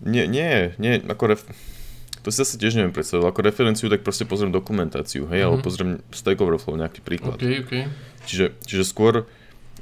[0.00, 1.42] Nie, nie, nie, ako ref...
[2.22, 5.46] To si zase tiež neviem predstaviť, ako referenciu, tak proste pozriem dokumentáciu, hej, mm-hmm.
[5.50, 7.34] alebo pozriem Stack Overflow, nejaký príklad.
[7.34, 7.82] Okay, okay.
[8.30, 9.26] Čiže, čiže skôr,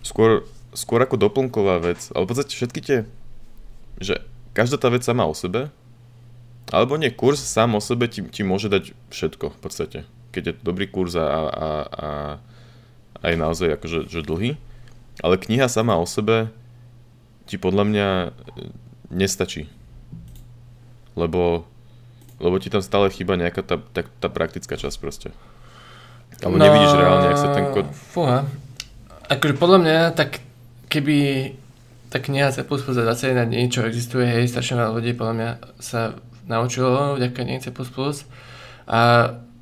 [0.07, 2.99] skôr, skôr ako doplnková vec, ale v podstate všetky tie
[3.99, 4.23] že
[4.55, 5.75] každá tá vec sama o sebe,
[6.71, 9.99] alebo nie, kurz sám o sebe ti, ti môže dať všetko v podstate.
[10.31, 12.09] Keď je to dobrý kurz a, a, a,
[13.19, 14.61] a je naozaj akože že dlhý.
[15.19, 16.53] Ale kniha sama o sebe
[17.49, 18.29] ti podľa mňa e,
[19.09, 19.67] nestačí.
[21.17, 21.65] Lebo,
[22.37, 25.29] lebo ti tam stále chýba nejaká tá, tá, tá praktická časť proste.
[26.45, 27.89] Alebo no, nevidíš reálne, ak sa ten kód...
[28.13, 28.45] Fúha.
[29.29, 30.41] Akože podľa mňa, tak
[30.89, 31.17] keby
[32.09, 36.17] tá kniha C++ za 21 dní, čo existuje, hej, strašne veľa ľudí podľa mňa sa
[36.49, 37.69] naučilo vďaka nej C++.
[38.89, 39.01] A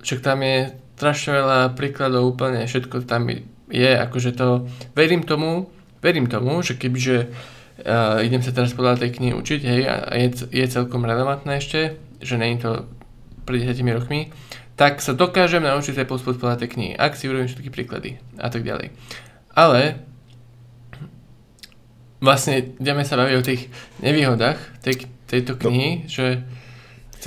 [0.06, 3.26] však tam je strašne veľa príkladov úplne, všetko tam
[3.66, 5.66] je, akože to, verím tomu,
[5.98, 10.46] verím tomu, že kebyže uh, idem sa teraz podľa tej knihy učiť, hej, a je,
[10.54, 12.86] je celkom relevantné ešte, že není to
[13.42, 14.30] pred 10 rokmi,
[14.78, 18.62] tak sa dokážem naučiť C++ podľa tej knihy, ak si urobím všetky príklady a tak
[18.62, 18.94] ďalej.
[19.56, 20.04] Ale
[22.20, 23.62] vlastne ideme sa baviť o tých
[24.04, 25.60] nevýhodách tej, tejto no.
[25.64, 26.08] knihy, no.
[26.08, 26.26] že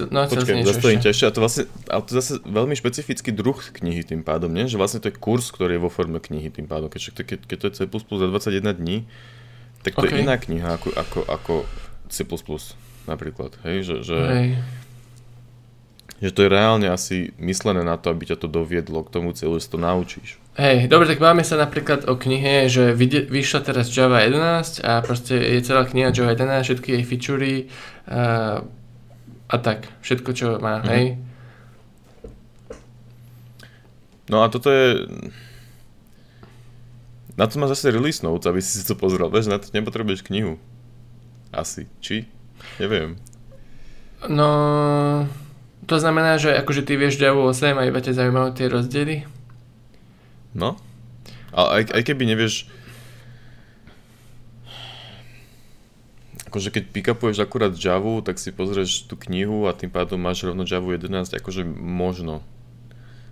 [0.07, 1.25] No, Počkaj, zase to ťažšie.
[1.27, 4.71] A to vlastne, ale to zase veľmi špecifický druh knihy tým pádom, nie?
[4.71, 6.87] Že vlastne to je kurz, ktorý je vo forme knihy tým pádom.
[6.87, 9.03] Keď, keď, keď to je C++ za 21 dní,
[9.83, 10.15] tak to okay.
[10.15, 11.53] je iná kniha ako, ako, ako
[12.07, 12.23] C++
[13.11, 13.59] napríklad.
[13.67, 13.91] Hej?
[13.91, 14.47] Že, že, Hej.
[16.19, 19.55] Že to je reálne asi myslené na to, aby ťa to doviedlo k tomu cieľu,
[19.59, 20.35] že to naučíš.
[20.59, 22.91] Hej, dobre, tak máme sa napríklad o knihe, že
[23.31, 27.57] vyšla teraz Java 11 a proste je celá kniha Java 11, všetky jej featurey
[28.11, 28.59] a,
[29.47, 30.91] a tak, všetko, čo má, mm-hmm.
[30.91, 31.05] hej.
[34.27, 35.07] No a toto je...
[37.39, 40.27] Na to má zase release notes, aby si si to pozrel, vieš, na to nepotrebuješ
[40.27, 40.59] knihu.
[41.55, 42.27] Asi, či?
[42.83, 43.15] Neviem.
[44.27, 45.23] No,
[45.89, 49.15] to znamená, že akože ty vieš Java 8 a iba ťa zaujímajú tie rozdiely?
[50.53, 50.77] No.
[51.49, 52.69] Ale aj, aj keby nevieš...
[56.49, 60.65] Akože keď pick-upuješ akurát Java, tak si pozrieš tú knihu a tým pádom máš rovno
[60.65, 62.45] Java 11, akože možno.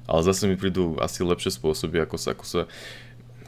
[0.09, 2.61] Ale zase mi prídu asi lepšie spôsoby, ako sa, ako sa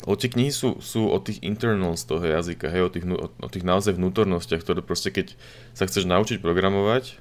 [0.08, 3.48] O tie knihy sú, sú o tých internals toho jazyka, hej, o tých, o, o
[3.52, 5.36] tých naozaj vnútornostiach, ktoré proste keď
[5.76, 7.20] sa chceš naučiť programovať,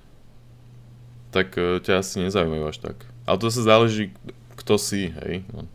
[1.31, 2.97] tak uh, ťa asi nezaujímajú až tak.
[3.29, 4.13] Ale to sa záleží,
[4.57, 5.45] kto si, hej.
[5.53, 5.69] No.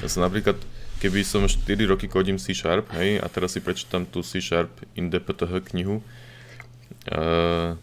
[0.00, 0.56] Ja som napríklad,
[1.04, 4.72] keby som 4 roky kodím C Sharp, hej, a teraz si prečítam tú C Sharp
[4.96, 6.00] in DPTH knihu,
[7.12, 7.76] uh,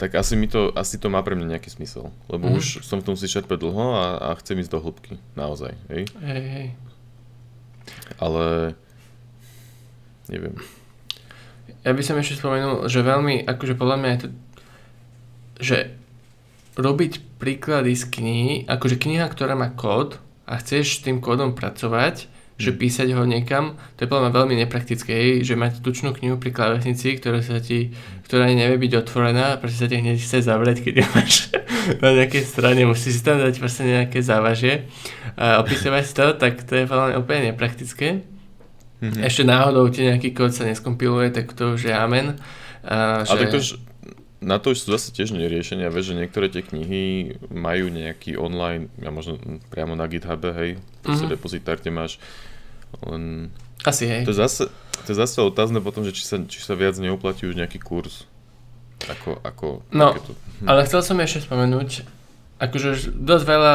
[0.00, 2.08] tak asi, mi to, asi to má pre mňa nejaký smysel.
[2.32, 2.56] Lebo mm.
[2.56, 6.08] už som v tom C Sharpe dlho a, a chcem ísť do hĺbky, naozaj, hej.
[6.24, 6.68] Hej, hej.
[8.16, 8.74] Ale
[10.32, 10.56] neviem.
[11.84, 14.28] Ja by som ešte spomenul, že veľmi, akože podľa mňa je to,
[15.60, 15.78] že
[16.76, 22.26] robiť príklady z knihy, akože kniha, ktorá má kód, a chceš s tým kódom pracovať,
[22.60, 22.76] že mm.
[22.76, 27.16] písať ho niekam, to je podľa mňa veľmi nepraktické, že mať tučnú knihu pri klávesnici,
[27.16, 27.94] ktorá sa ti,
[28.26, 31.54] ktorá nevie byť otvorená, proste sa ti hneď chce zavrieť, keď máš
[32.04, 34.90] na nejakej strane, musíš si tam dať proste nejaké závažie
[35.38, 38.26] a opisovať to, tak to je podľa mňa úplne nepraktické.
[39.00, 39.24] Mm-hmm.
[39.24, 42.36] Ešte náhodou ti nejaký kód sa neskompiluje, tak to už je amen.
[42.84, 43.32] A, že...
[43.32, 43.68] Ale tak to už,
[44.40, 48.88] na to už sú zase tiež neriešenia, vieš, že niektoré tie knihy majú nejaký online,
[48.96, 49.36] ja možno
[49.68, 51.28] priamo na GitHub, hej, mm-hmm.
[51.28, 52.16] repozitár, kde máš
[53.04, 53.52] len...
[53.84, 54.24] Asi, hej.
[54.24, 54.72] To je zase,
[55.04, 58.24] to je zase otázne potom, že či sa, či sa viac neuplatí už nejaký kurz.
[59.08, 60.32] Ako, ako no, takéto.
[60.36, 60.66] hm.
[60.68, 62.04] ale chcel som ešte spomenúť,
[62.60, 63.74] akože dosť veľa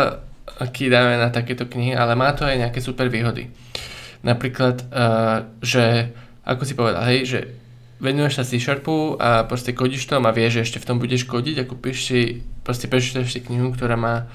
[0.70, 3.50] kýdáme na takéto knihy, ale má to aj nejaké super výhody.
[4.22, 6.14] Napríklad, uh, že,
[6.46, 7.40] ako si povedal, hej, že
[8.00, 11.56] venuješ sa C-Sharpu a proste kodíš to a vieš, že ešte v tom budeš kodiť
[11.64, 12.20] a kúpiš si,
[12.68, 14.28] proste prečítaš si knihu, ktorá má,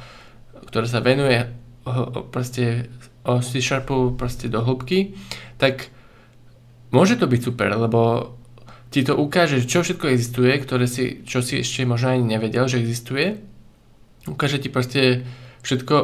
[0.68, 1.44] ktorá sa venuje
[1.84, 2.88] o, o, proste
[3.24, 5.12] o C-Sharpu proste do hĺbky,
[5.60, 5.92] tak
[6.88, 8.32] môže to byť super, lebo
[8.90, 12.82] ti to ukáže, čo všetko existuje, ktoré si, čo si ešte možno ani nevedel, že
[12.82, 13.38] existuje.
[14.26, 15.22] Ukáže ti proste
[15.62, 15.94] všetko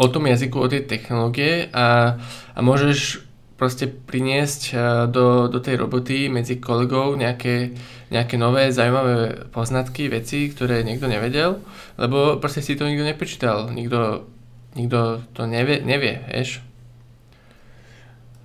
[0.00, 2.16] o tom jazyku, o tej technológie a,
[2.56, 3.29] a môžeš
[3.60, 4.80] proste priniesť eh,
[5.12, 7.76] do, do tej roboty medzi kolegov nejaké,
[8.08, 11.60] nejaké nové zaujímavé poznatky, veci, ktoré niekto nevedel,
[12.00, 14.24] lebo proste si to nikto neprečítal, nikto,
[14.72, 16.64] nikto to nevie, nevie, vieš.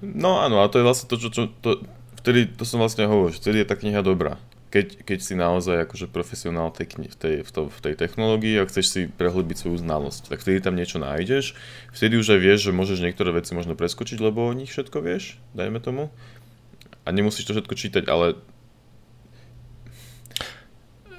[0.04, 1.80] No áno, a to je vlastne to, čo, čo to,
[2.20, 4.36] vtedy, to som vlastne hovoril, vtedy je tá kniha dobrá
[4.76, 8.68] keď, keď si naozaj akože profesionál tej, v, tej, v, to, v tej technológii a
[8.68, 11.56] chceš si prehlbiť svoju znalosť, tak vtedy tam niečo nájdeš,
[11.96, 15.40] vtedy už aj vieš, že môžeš niektoré veci možno preskočiť, lebo o nich všetko vieš,
[15.56, 16.12] dajme tomu.
[17.08, 18.36] A nemusíš to všetko čítať, ale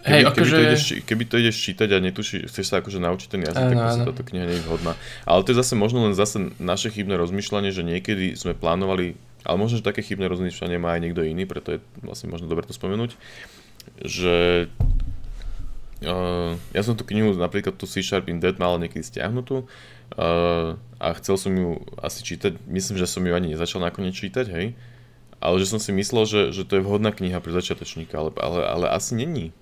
[0.06, 0.38] Keby, Hej, akože...
[0.38, 3.74] keby, to ideš, keby to ideš čítať a netušíš, chceš sa akože naučiť ten jazyk,
[3.74, 4.94] tak sa táto kniha nie je vhodná.
[5.26, 9.56] Ale to je zase možno len zase naše chybné rozmýšľanie, že niekedy sme plánovali ale
[9.56, 12.74] možno, že také chybné rozmýšľanie má aj niekto iný, preto je vlastne možno dobre to
[12.74, 13.14] spomenúť,
[14.02, 14.66] že
[16.02, 20.74] uh, ja som tú knihu, napríklad tú C Sharp in Dead mal niekedy stiahnutú uh,
[20.98, 24.74] a chcel som ju asi čítať, myslím, že som ju ani nezačal nakoniec čítať, hej,
[25.38, 28.60] ale že som si myslel, že, že to je vhodná kniha pre začiatočníka, ale, ale,
[28.66, 29.54] ale asi není.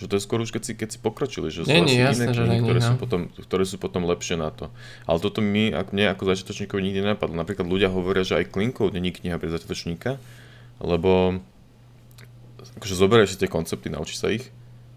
[0.00, 2.32] Že to je skôr už keď si, keď si pokročili, že sú nie, nie, jasné,
[2.32, 2.88] iné knihy, ktoré, no.
[2.88, 4.72] sú potom, ktoré sú potom lepšie na to.
[5.04, 7.36] Ale toto mi, ak mne ako začiatočníkovi nikdy nenapadlo.
[7.36, 10.16] Napríklad ľudia hovoria, že aj klinkov není kniha pre začiatočníka,
[10.80, 11.44] lebo
[12.80, 14.48] akože zoberieš si tie koncepty, naučíš sa ich,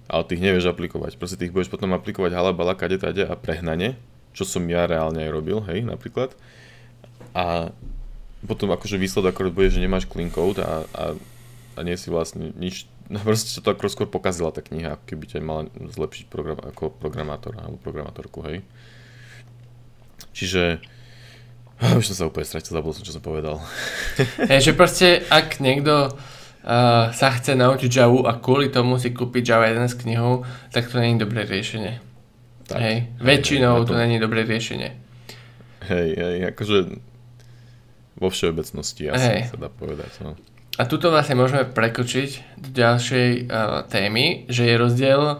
[0.07, 1.19] ale ty ich nevieš aplikovať.
[1.19, 3.99] Proste ty ich budeš potom aplikovať halabala, kade, tade a prehnane,
[4.31, 6.31] čo som ja reálne aj robil, hej, napríklad.
[7.35, 7.75] A
[8.47, 11.03] potom akože výsledok akorát bude, že nemáš clean code a, a,
[11.75, 15.23] a nie si vlastne nič proste sa to ako skôr pokazila tá kniha, ako keby
[15.27, 18.63] ťa mala zlepšiť program, ako programátora alebo programátorku, hej.
[20.33, 20.81] Čiže
[21.99, 23.59] už som sa úplne stratil, zabudol som, čo som povedal.
[24.49, 29.43] Hej, že proste, ak niekto uh, sa chce naučiť Javu a kvôli tomu si kúpiť
[29.43, 31.99] Java 11 knihu, tak to není dobré riešenie.
[32.69, 32.79] Tak.
[32.79, 33.91] Hej, väčšinou hej, to...
[33.91, 34.95] to není dobré riešenie.
[35.83, 36.77] Hej, hej, akože
[38.15, 39.41] vo všeobecnosti asi hej.
[39.51, 40.11] sa dá povedať.
[40.23, 40.39] No.
[40.77, 45.39] A tuto vlastne môžeme prekočiť do ďalšej uh, témy, že je rozdiel, uh,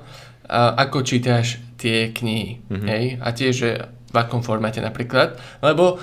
[0.77, 2.61] ako čítaš tie knihy.
[2.69, 2.88] Mm-hmm.
[2.88, 3.03] Hej?
[3.17, 3.69] A tiež, že
[4.13, 5.41] v akom formáte napríklad.
[5.65, 5.97] Lebo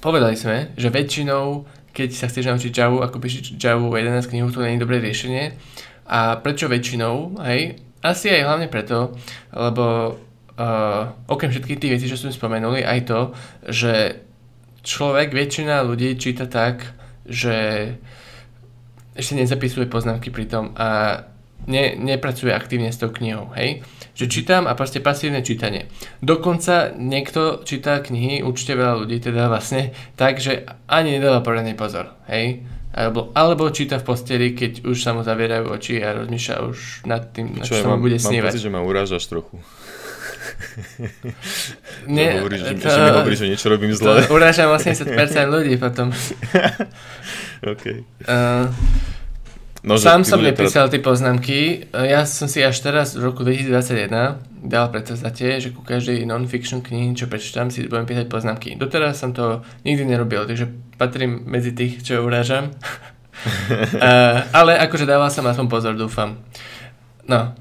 [0.00, 1.68] povedali sme, že väčšinou
[1.98, 5.58] keď sa chceš naučiť Java, ako píšiť Java 11 knihu, to nie je dobré riešenie.
[6.06, 7.42] A prečo väčšinou?
[7.42, 7.82] Hej?
[8.06, 9.18] Asi aj hlavne preto,
[9.50, 13.20] lebo uh, okrem všetkých tých vecí, čo sme spomenuli, aj to,
[13.66, 14.22] že
[14.86, 16.86] človek, väčšina ľudí číta tak,
[17.26, 17.98] že
[19.18, 21.20] ešte nezapisuje poznámky pri tom a
[21.66, 23.82] ne, nepracuje aktívne s tou knihou, hej?
[24.14, 25.90] Že čítam a proste pasívne čítanie.
[26.22, 32.14] Dokonca niekto číta knihy, určite veľa ľudí teda vlastne, tak, že ani nedáva poradný pozor,
[32.30, 32.62] hej?
[32.88, 37.30] Alebo, alebo číta v posteli, keď už sa mu zavierajú oči a rozmýšľa už nad
[37.30, 38.48] tým, čo, čo mám, bude snívať.
[38.48, 39.60] Mám pocit, že ma urážaš trochu.
[42.16, 44.24] Nie, hovoríš, to, že mi hovoríš, že niečo robím zle.
[44.30, 45.08] Urážam 80%
[45.48, 46.12] ľudí potom.
[47.72, 47.84] OK.
[48.24, 48.70] Uh,
[49.78, 50.92] No, Sám som nepísal teraz...
[50.92, 51.58] tie poznámky.
[51.94, 54.10] Ja som si až teraz v roku 2021
[54.66, 58.74] dal predstavzatie, že ku každej non-fiction knihy, čo prečítam, si budem písať poznámky.
[58.74, 60.66] Doteraz som to nikdy nerobil, takže
[60.98, 62.74] patrím medzi tých, čo urážam.
[64.02, 66.42] uh, ale akože dával som aspoň pozor, dúfam.
[67.30, 67.54] No.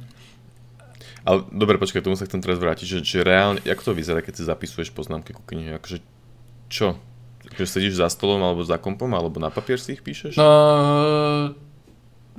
[1.28, 4.34] Ale dobre, počkaj, tomu sa chcem teraz vrátiť, že, že reálne, ako to vyzerá, keď
[4.40, 5.76] si zapisuješ poznámky ku knihe?
[5.76, 6.00] Akože
[6.72, 6.96] čo?
[7.52, 10.40] Akože sedíš za stolom alebo za kompom, alebo na papier si ich píšeš?
[10.40, 10.48] No,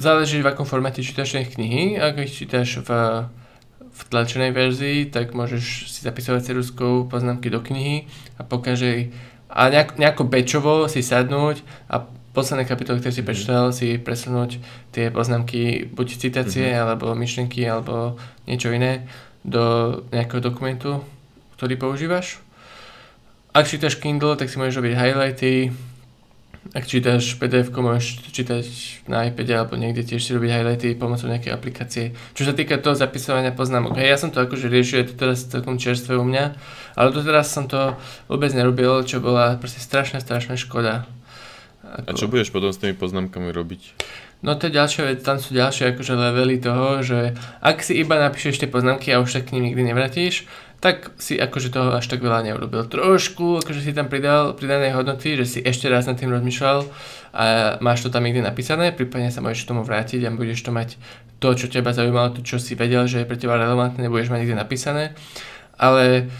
[0.00, 2.00] záleží v akom formáte čítaš tie knihy.
[2.00, 2.90] Ak ich čítaš v,
[3.92, 8.08] v tlačenej verzii, tak môžeš si zapisovať ceruskou poznámky do knihy
[8.40, 9.12] a po každej
[9.48, 11.60] a nejak, nejako bečovo si sadnúť
[11.92, 12.04] a
[12.38, 13.28] posledné kapitoly, ktoré si mhm.
[13.28, 14.62] prečítal, si presunúť
[14.94, 16.82] tie poznámky, buď citácie, mm-hmm.
[16.86, 18.14] alebo myšlenky, alebo
[18.46, 19.10] niečo iné
[19.42, 21.02] do nejakého dokumentu,
[21.58, 22.38] ktorý používaš.
[23.50, 25.74] Ak čítaš Kindle, tak si môžeš robiť highlighty,
[26.76, 28.64] ak čítaš pdf môžeš čítať
[29.08, 32.04] na iPade alebo niekde tiež si robiť highlighty pomocou nejakej aplikácie.
[32.36, 35.48] Čo sa týka toho zapisovania poznámok, hej, ja som to akože riešil, je to teraz
[35.48, 36.44] celkom čerstvé u mňa,
[36.92, 37.96] ale doteraz som to
[38.28, 41.08] vôbec nerobil, čo bola proste strašná, strašná škoda.
[41.88, 42.06] Ako...
[42.08, 43.82] A čo budeš potom s tými poznámkami robiť?
[44.38, 48.14] No to je ďalšia vec, tam sú ďalšie akože levely toho, že ak si iba
[48.22, 50.46] napíšeš tie poznámky a už sa k nim nikdy nevratíš,
[50.78, 52.86] tak si akože toho až tak veľa neurobil.
[52.86, 56.86] Trošku, akože si tam pridal pridané hodnoty, že si ešte raz nad tým rozmýšľal
[57.34, 57.42] a
[57.82, 60.94] máš to tam niekde napísané, prípadne sa môžeš k tomu vrátiť a budeš to mať
[61.42, 64.46] to, čo teba zaujímalo, to, čo si vedel, že je pre teba relevantné, nebudeš mať
[64.46, 65.18] niekde napísané.
[65.74, 66.30] Ale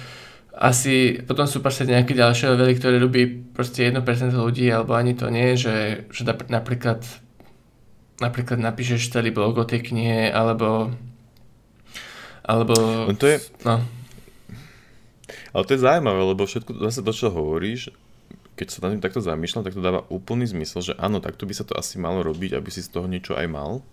[0.58, 4.02] asi potom sú proste nejaké ďalšie levely, ktoré robí proste 1%
[4.34, 7.06] ľudí, alebo ani to nie, že, že napríklad
[8.18, 10.90] napríklad napíšeš celý blog o tej knihe, alebo
[12.42, 12.74] alebo...
[13.06, 13.84] No to je, no.
[15.52, 17.92] Ale to je zaujímavé, lebo všetko zase to, čo hovoríš,
[18.56, 21.54] keď sa na tým takto zamýšľam, tak to dáva úplný zmysel, že áno, takto by
[21.54, 23.84] sa to asi malo robiť, aby si z toho niečo aj mal.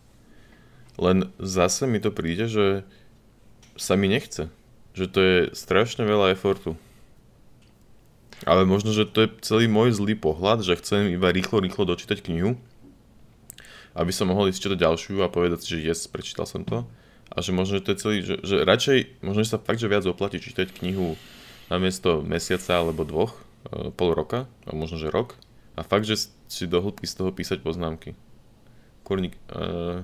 [0.95, 2.87] Len zase mi to príde, že
[3.75, 4.47] sa mi nechce.
[4.95, 6.79] Že to je strašne veľa efortu.
[8.43, 12.19] Ale možno, že to je celý môj zlý pohľad, že chcem iba rýchlo, rýchlo dočítať
[12.19, 12.59] knihu,
[13.95, 16.83] aby som mohol ísť čítať ďalšiu a povedať si, že yes, prečítal som to.
[17.31, 19.91] A že možno, že to je celý, že, že radšej, možno, že sa fakt, že
[19.91, 21.15] viac oplatí čítať knihu
[21.71, 23.33] namiesto mesiaca alebo dvoch,
[23.71, 25.33] e, pol roka, a možno že rok.
[25.75, 28.15] A fakt, že si do hĺbky z toho písať poznámky.
[29.03, 30.01] Kurník, uh,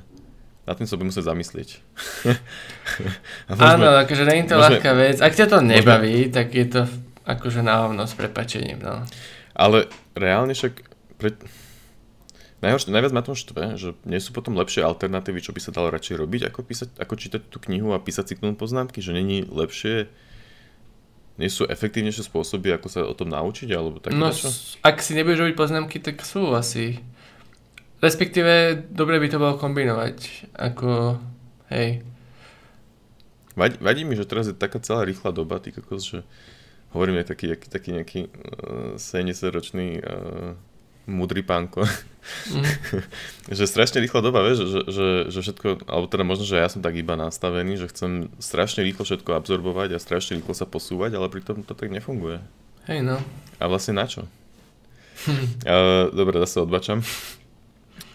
[0.72, 1.70] na tým sa budem musieť zamyslieť.
[3.52, 5.18] môžeme, Áno, akože nie je to môžeme, ľahká vec.
[5.20, 6.82] Ak ťa to nebaví, môžeme, tak je to
[7.28, 8.80] akože na hovno s prepačením.
[8.80, 9.04] No.
[9.52, 10.74] Ale reálne však...
[11.20, 11.36] Pre...
[12.64, 15.92] Najhoršie, najviac ma tom štve, že nie sú potom lepšie alternatívy, čo by sa dalo
[15.92, 19.12] radšej robiť, ako, písať, ako čítať tú knihu a písať si k tomu poznámky, že
[19.12, 20.08] není lepšie
[21.42, 24.52] nie sú efektívnejšie spôsoby, ako sa o tom naučiť, alebo tak No, čo?
[24.86, 27.02] ak si nebudeš robiť poznámky, tak sú asi.
[28.02, 31.22] Respektíve, dobre by to bolo kombinovať, ako,
[31.70, 32.02] hej.
[33.54, 36.20] Vadí, vadí mi, že teraz je taká celá rýchla doba, ty kokos, že
[36.98, 40.58] hovoríme taký, taký, taký nejaký uh, 70-ročný uh,
[41.06, 41.86] mudrý pánko.
[42.50, 42.66] Mm.
[43.58, 46.82] že strašne rýchla doba, vieš, že, že, že všetko, alebo teda možno, že ja som
[46.82, 51.30] tak iba nastavený, že chcem strašne rýchlo všetko absorbovať a strašne rýchlo sa posúvať, ale
[51.30, 52.42] pritom to tak nefunguje.
[52.90, 53.22] Hej no.
[53.62, 54.26] A vlastne na čo?
[55.70, 57.06] uh, dobre, zase odbačam.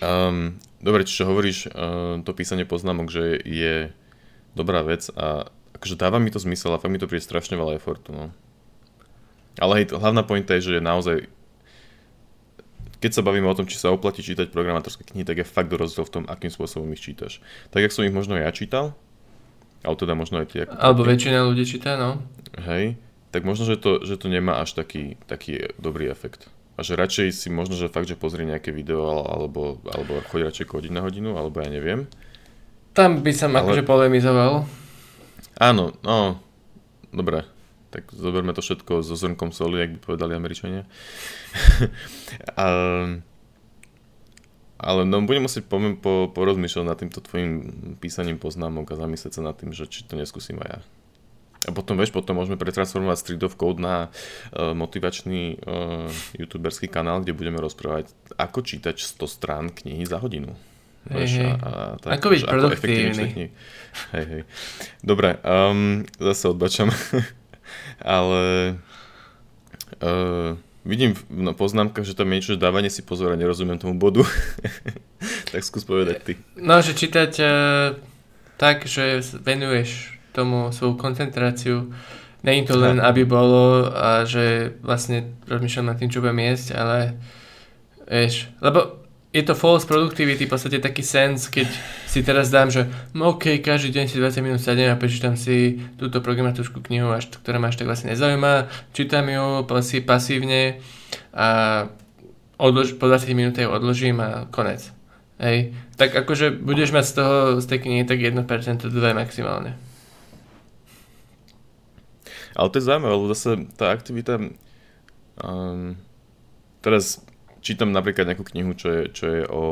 [0.01, 3.91] Um, dobre, čiže hovoríš uh, to písanie poznámok, že je
[4.53, 7.77] dobrá vec a akože dáva mi to zmysel a fakt mi to príde strašne veľa
[7.81, 8.33] efortu, no.
[9.57, 11.33] Ale hej, hlavná pointa je, že naozaj
[12.97, 16.09] keď sa bavíme o tom, či sa oplatí čítať programátorské knihy, tak je fakt rozdiel
[16.09, 17.45] v tom, akým spôsobom ich čítaš.
[17.69, 18.97] Tak, jak som ich možno ja čítal,
[19.85, 20.57] ale teda možno aj ty.
[20.65, 22.25] Ako Alebo väčšina ľudí číta, no.
[22.57, 22.97] Hej,
[23.37, 26.49] tak možno, že to, že to nemá až taký, taký dobrý efekt.
[26.77, 30.69] A že radšej si možno, že fakt, že pozrie nejaké video alebo, alebo chodí radšej
[30.69, 32.05] kodiť na hodinu, alebo ja neviem.
[32.93, 33.65] Tam by som Ale...
[33.65, 34.69] akože polemizoval.
[35.57, 36.41] Áno, no,
[37.13, 37.49] dobre.
[37.89, 40.85] Tak zoberme to všetko so zrnkom soli, ak by povedali Američania.
[42.61, 42.67] a,
[44.77, 47.53] ale no, budem musieť po, po, porozmýšľať nad týmto tvojim
[47.97, 50.81] písaním poznámok a zamyslieť sa nad tým, že či to neskúsim aj ja.
[51.65, 57.25] A potom, vieš, potom môžeme pretransformovať Street of Code na uh, motivačný uh, youtuberský kanál,
[57.25, 60.53] kde budeme rozprávať, ako čítať 100 strán knihy za hodinu.
[61.11, 61.51] Hej, hej.
[61.63, 63.27] A, tak, ako byť produktívny.
[64.11, 64.43] Hej, hej.
[65.07, 66.91] Dobre, um, zase odbačam.
[68.03, 68.75] Ale
[70.03, 73.95] uh, vidím na poznámkach, že tam je niečo, že dávanie si pozor a nerozumiem tomu
[73.95, 74.27] bodu.
[75.55, 76.33] tak skús povedať ty.
[76.59, 77.95] No, že čítať uh,
[78.59, 81.89] tak, že venuješ tomu svoju koncentráciu.
[82.45, 87.17] Není to len, aby bolo a že vlastne rozmýšľam nad tým, čo budem jesť, ale
[88.05, 89.03] vieš, lebo
[89.37, 91.69] je to false productivity, v podstate taký sens, keď
[92.09, 96.25] si teraz dám, že OK, každý deň si 20 minút sadem a prečítam si túto
[96.25, 100.81] programátorskú knihu, až, ktorá ma až tak vlastne nezaujíma, čítam ju pasi, pasívne
[101.37, 101.49] a
[102.57, 104.89] odlož, po 20 minút ju odložím a konec.
[105.37, 105.77] Hej.
[106.01, 109.77] Tak akože budeš mať z toho, z tej knihy tak 1%, 2 maximálne.
[112.57, 114.41] Ale to je zaujímavé, lebo zase tá aktivita...
[115.37, 116.01] Um,
[116.81, 117.21] teraz
[117.61, 119.65] čítam napríklad nejakú knihu, čo je, čo je o,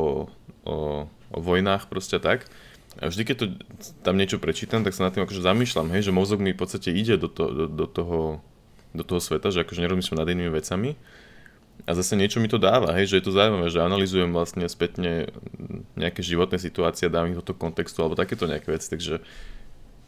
[0.69, 0.77] o,
[1.09, 2.45] o vojnách proste tak.
[3.01, 3.47] A vždy, keď to,
[4.05, 6.95] tam niečo prečítam, tak sa nad tým akože zamýšľam, hej, že mozog mi v podstate
[6.95, 8.21] ide do, to, do, do, toho,
[8.95, 10.95] do toho sveta, že akože nerozmýšľam nad inými vecami.
[11.87, 15.27] A zase niečo mi to dáva, hej, že je to zaujímavé, že analizujem vlastne spätne
[15.99, 19.19] nejaké životné situácie, dám ich do toho kontextu alebo takéto nejaké veci, takže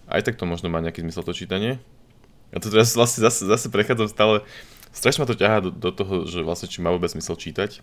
[0.06, 1.82] aj tak to možno má nejaký zmysel to čítanie.
[2.54, 4.34] A to teraz vlastne zase, zase prechádzam stále,
[4.94, 7.82] strašne ma to ťahá do, do toho, že vlastne či má vôbec smysel čítať.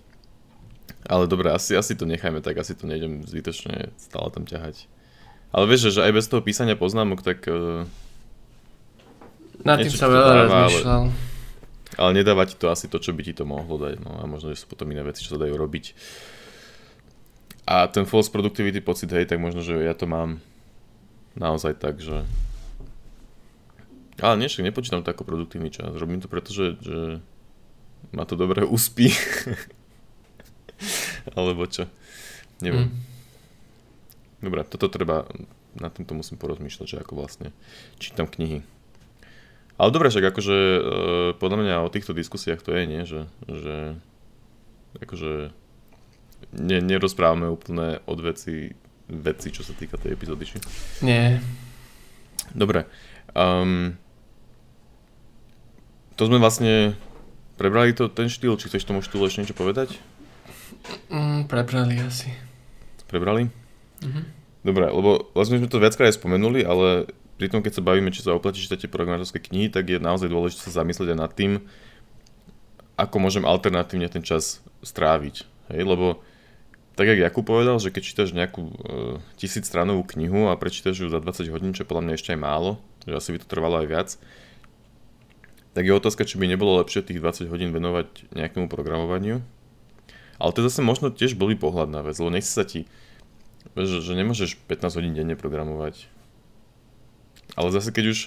[1.04, 4.88] Ale dobre, asi, asi to nechajme tak, asi to nejdem zbytočne stále tam ťahať.
[5.54, 7.46] Ale vieš, že aj bez toho písania poznámok, tak...
[7.46, 7.86] Uh,
[9.62, 11.04] Na tým sa veľa rozmýšľal.
[11.94, 14.02] Ale, ale nedáva ti to asi to, čo by ti to mohlo dať.
[14.02, 15.94] No a možno, že sú potom iné veci, čo sa dajú robiť.
[17.70, 20.42] A ten false productivity pocit, hej, tak možno, že ja to mám
[21.38, 22.26] naozaj tak, že
[24.22, 25.90] ale nie, však nepočítam to ako produktívny čas.
[25.96, 26.98] Robím to preto, že, že
[28.14, 29.10] ma to dobre uspí.
[31.38, 31.90] Alebo čo.
[32.62, 32.92] Neviem.
[32.92, 33.14] Mm.
[34.44, 35.24] Dobre, toto treba,
[35.80, 37.56] na týmto musím porozmýšľať, že ako vlastne
[37.98, 38.62] čítam knihy.
[39.80, 40.82] Ale dobre, však akože e,
[41.40, 43.02] podľa mňa o týchto diskusiách to je, nie?
[43.08, 43.76] Že, že
[45.02, 45.50] akože
[46.60, 48.70] ne, nerozprávame úplne od veci,
[49.10, 50.58] veci, čo sa týka tej epizódy, či?
[51.02, 51.42] Nie.
[52.54, 52.86] Dobre.
[53.34, 53.98] Um,
[56.16, 56.98] to sme vlastne
[57.58, 59.98] prebrali to, ten štýl, či chceš tomu štýlu ešte niečo povedať?
[61.10, 62.34] Mm, prebrali asi.
[63.08, 63.50] Prebrali?
[64.04, 64.26] Mm-hmm.
[64.64, 68.24] Dobre, lebo vlastne sme to viackrát aj spomenuli, ale pri tom, keď sa bavíme, či
[68.24, 71.52] sa oplatí čítať programátorské knihy, tak je naozaj dôležité sa zamyslieť aj nad tým,
[72.96, 75.44] ako môžem alternatívne ten čas stráviť.
[75.74, 76.22] Hej, lebo
[76.94, 78.74] tak, jak Jakub povedal, že keď čítaš nejakú e,
[79.34, 82.40] tisíc stranovú knihu a prečítaš ju za 20 hodín, čo je podľa mňa ešte aj
[82.40, 82.78] málo,
[83.10, 84.10] že asi by to trvalo aj viac,
[85.74, 89.42] tak je otázka, či by nebolo lepšie tých 20 hodín venovať nejakému programovaniu.
[90.38, 92.86] Ale to zase možno tiež blbý pohľad na vec, lebo nechce sa ti,
[93.74, 96.06] že, že nemôžeš 15 hodín denne programovať.
[97.58, 98.20] Ale zase keď už...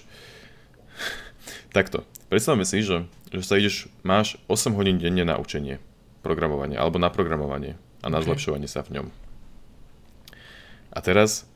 [1.76, 5.78] Takto, predstavme si, že, že sa ideš, máš 8 hodín denne na učenie
[6.26, 8.26] programovania, alebo na programovanie a na okay.
[8.32, 9.06] zlepšovanie sa v ňom.
[10.90, 11.46] A teraz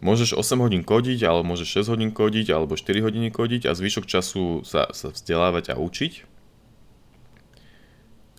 [0.00, 4.08] Môžeš 8 hodín kodiť, alebo môžeš 6 hodín kodiť, alebo 4 hodiny kodiť a zvyšok
[4.08, 6.24] času sa, sa vzdelávať a učiť.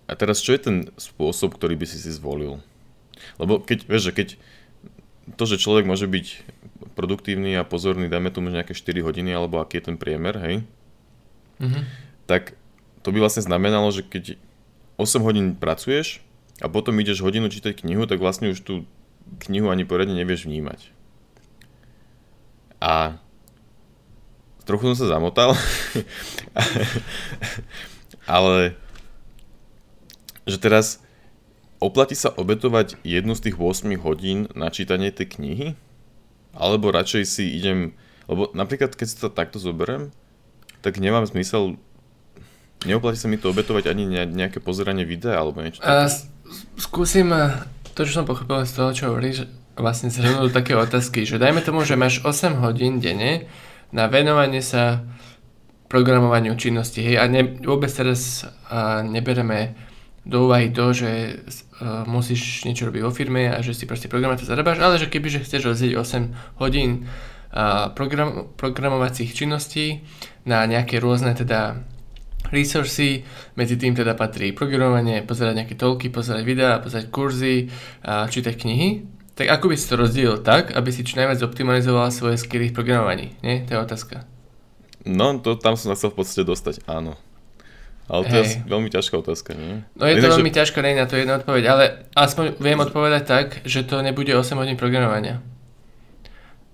[0.09, 2.59] A teraz čo je ten spôsob, ktorý by si si zvolil?
[3.37, 4.27] Lebo keď, vieš, že keď
[5.37, 6.27] to, že človek môže byť
[6.97, 10.55] produktívny a pozorný, dajme tomu nejaké 4 hodiny, alebo aký je ten priemer, hej,
[11.61, 11.83] mm-hmm.
[12.25, 12.57] tak
[13.05, 14.35] to by vlastne znamenalo, že keď
[14.97, 16.25] 8 hodín pracuješ
[16.57, 18.73] a potom ideš hodinu čítať knihu, tak vlastne už tú
[19.45, 21.00] knihu ani poriadne nevieš vnímať.
[22.81, 23.21] A
[24.65, 25.53] trochu som sa zamotal,
[28.25, 28.73] ale
[30.49, 30.97] že teraz
[31.77, 35.67] oplatí sa obetovať jednu z tých 8 hodín na čítanie tej knihy?
[36.57, 37.93] Alebo radšej si idem,
[38.25, 40.09] lebo napríklad keď si to takto zoberiem,
[40.81, 41.77] tak nemám zmysel
[42.81, 46.09] Neoplatí sa mi to obetovať ani nejaké pozeranie videa alebo niečo také?
[46.81, 47.29] skúsim
[47.93, 49.45] to, čo som pochopil z toho, čo hovoríš,
[49.75, 53.47] vlastne zhrnúť do také otázky, že dajme tomu, že máš 8 hodín denne
[53.91, 55.03] na venovanie sa
[55.91, 57.03] programovaniu činnosti.
[57.03, 59.75] Hej, a ne, vôbec teraz a nebereme
[60.23, 61.11] do úvahy to, že
[61.43, 65.43] uh, musíš niečo robiť vo firme a že si proste programátor zarábaš, ale že kebyže
[65.43, 70.07] chceš rozdeliť 8 hodín uh, program, programovacích činností
[70.47, 71.83] na nejaké rôzne teda
[72.53, 73.27] resursy,
[73.59, 78.89] medzi tým teda patrí programovanie, pozerať nejaké tolky, pozerať videá, pozerať kurzy, uh, čítať knihy,
[79.35, 82.75] tak ako by si to rozdielil tak, aby si čo najviac optimalizoval svoje skilly v
[82.75, 83.63] programovaní, nie?
[83.67, 84.27] To je otázka.
[85.07, 87.17] No, to tam som sa chcel v podstate dostať, áno.
[88.11, 88.43] Ale to Hej.
[88.43, 89.87] je veľmi ťažká otázka, nie?
[89.95, 90.57] No je to Inak, veľmi že...
[90.59, 94.51] ťažké, nie na to jedna odpoveď, ale aspoň viem odpovedať tak, že to nebude 8
[94.59, 95.39] hodín programovania.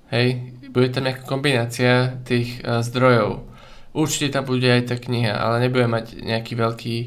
[0.09, 3.45] Hej, bude tam nejaká kombinácia tých uh, zdrojov.
[3.93, 6.97] Určite tam bude aj tá kniha, ale nebude mať nejaký veľký,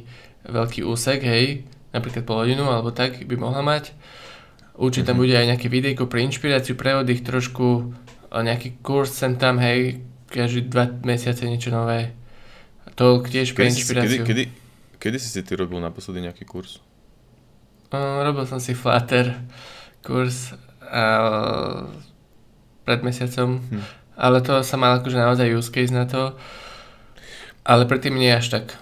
[0.46, 3.90] veľký úsek, hej, napríklad pol hodinu alebo tak by mohla mať.
[4.80, 5.22] Určite tam mhm.
[5.28, 7.92] bude aj nejaké videjko pre inšpiráciu, pre oddych, trošku
[8.32, 10.00] nejaký kurz sem tam, hej,
[10.32, 12.16] každý dva mesiace niečo nové.
[12.96, 14.24] To tiež pre inšpiráciu.
[14.24, 16.80] Kedy, kedy, kedy si si ty robil naposledy nejaký kurz?
[17.90, 19.34] Uh, robil som si Flutter
[20.00, 20.54] kurz
[20.86, 21.90] uh,
[22.86, 23.82] pred mesiacom, hm.
[24.16, 26.38] ale to sa mal akože naozaj use case na to,
[27.66, 28.80] ale predtým nie až tak.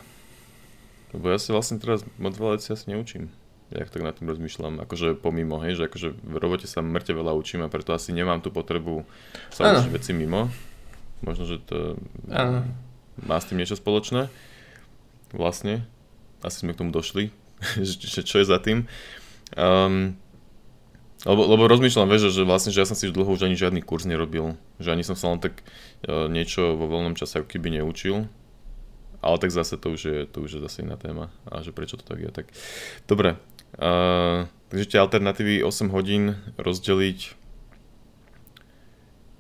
[1.16, 3.32] Lebo ja si vlastne teraz modelovať si asi neučím.
[3.68, 7.36] Ja tak nad tým rozmýšľam, akože pomimo, hej, že akože v robote sa mŕte veľa
[7.36, 9.04] učím a preto asi nemám tú potrebu
[9.52, 10.48] sa učiť veci mimo.
[11.20, 12.00] Možno, že to
[12.32, 12.64] ano.
[13.20, 14.32] má s tým niečo spoločné.
[15.36, 15.84] Vlastne.
[16.40, 17.28] Asi sme k tomu došli,
[17.84, 18.88] že čo je za tým.
[19.52, 20.16] Um,
[21.26, 24.06] lebo, lebo rozmýšľam, vieš, že vlastne, že ja som si dlho už ani žiadny kurz
[24.06, 24.54] nerobil.
[24.78, 25.60] Že ani som sa len tak
[26.06, 28.30] uh, niečo vo voľnom čase ako keby neučil.
[29.18, 31.34] Ale tak zase to už je, to už je zase iná téma.
[31.50, 32.46] A že prečo to tak je, tak...
[33.10, 33.34] Dobre.
[33.76, 37.38] Uh, takže tie alternatívy 8 hodín rozdeliť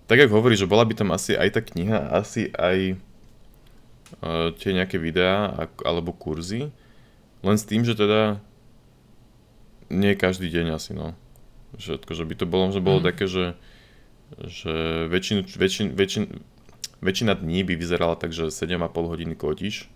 [0.08, 2.96] tak ako hovorí, že bola by tam asi aj tá kniha, asi aj
[4.24, 6.72] uh, tie nejaké videá alebo kurzy,
[7.44, 8.40] len s tým, že teda
[9.92, 11.12] nie každý deň asi, no.
[11.76, 13.06] Že, že by to bolo, že bolo mm.
[13.12, 13.52] také, že,
[14.48, 16.24] že väčšinu, väčšin, väčšin,
[17.04, 19.92] väčšina dní by vyzerala tak, že 7,5 hodiny kodíš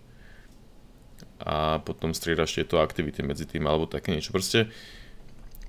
[1.43, 4.31] a potom striedaš tieto aktivity medzi tým alebo také niečo.
[4.31, 4.71] Proste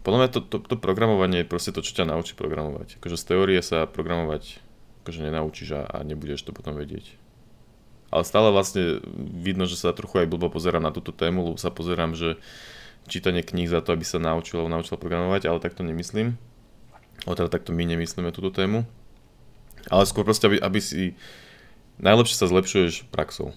[0.05, 3.01] podľa mňa to, to, to programovanie je proste to, čo ťa naučí programovať.
[3.01, 4.61] Akože z teórie sa programovať
[5.03, 7.19] akože nenaučíš a, a nebudeš to potom vedieť.
[8.13, 11.73] Ale stále vlastne vidno, že sa trochu aj blbo pozerám na túto tému, lebo sa
[11.73, 12.37] pozerám, že
[13.09, 16.37] čítanie kníh za to, aby sa naučil alebo naučil programovať, ale takto nemyslím.
[17.25, 18.85] O teda takto my nemyslíme túto tému.
[19.89, 21.17] Ale skôr proste, aby, aby si...
[21.99, 23.53] Najlepšie sa zlepšuješ praxou.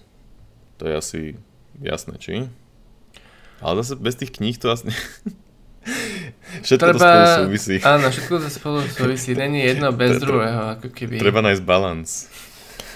[0.77, 1.21] To je asi
[1.81, 2.49] jasné, či?
[3.61, 4.89] Ale zase bez tých kníh to asi...
[6.67, 7.75] Všetko Treba, to spolu súvisí.
[7.79, 9.31] Áno, všetko to spolu súvisí.
[9.39, 11.15] Není jedno bez druhého, ako keby.
[11.15, 12.11] Treba nájsť balans.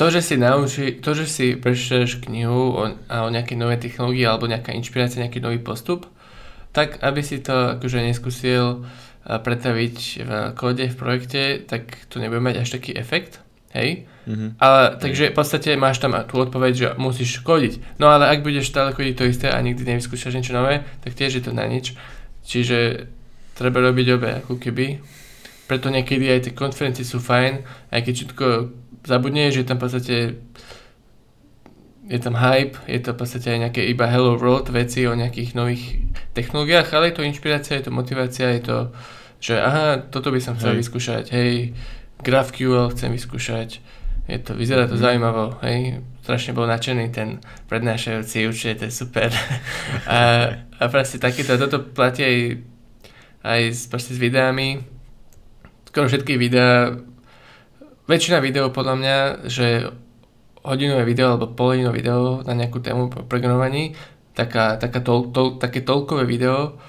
[0.00, 4.48] To, že si naučí, to, že si prečítaš knihu o, o nejakej novej technológii alebo
[4.48, 6.08] nejaká inšpirácia, nejaký nový postup,
[6.72, 8.88] tak aby si to akože neskúsil
[9.28, 13.44] pretaviť v kóde, v projekte, tak to nebude mať až taký efekt.
[13.76, 14.08] Hej?
[14.22, 14.50] Mm-hmm.
[14.62, 17.98] Ale, takže v podstate máš tam tú odpoveď, že musíš kodiť.
[17.98, 21.42] No ale ak budeš stále kodiť to isté a nikdy nevyskúšaš niečo nové, tak tiež
[21.42, 21.98] je to na nič.
[22.46, 23.10] Čiže
[23.58, 25.02] treba robiť obe, ako keby.
[25.66, 28.46] Preto niekedy aj tie konferencie sú fajn, aj keď všetko
[29.06, 30.16] zabudne, že tam v podstate
[32.12, 35.54] je tam hype, je to v podstate aj nejaké iba hello world veci o nejakých
[35.54, 36.02] nových
[36.34, 38.78] technológiách, ale je to inšpirácia, je to motivácia, je to,
[39.38, 40.78] že aha, toto by som chcel hej.
[40.82, 41.72] vyskúšať, hej,
[42.26, 43.78] GraphQL chcem vyskúšať,
[44.32, 45.02] je to, vyzerá to mm.
[45.04, 49.28] zaujímavo, hej, strašne bol nadšený ten prednášajúci, určite to je super.
[50.08, 50.18] a,
[50.80, 52.36] a proste takéto, toto platí aj,
[53.44, 54.80] aj s, proste s videami,
[55.84, 56.96] skoro všetky videá,
[58.08, 59.16] väčšina videó podľa mňa,
[59.52, 59.92] že
[60.64, 63.92] hodinové video alebo polhodinové video na nejakú tému po programovaní,
[64.32, 66.80] taká, taká tol, tol, také toľkové video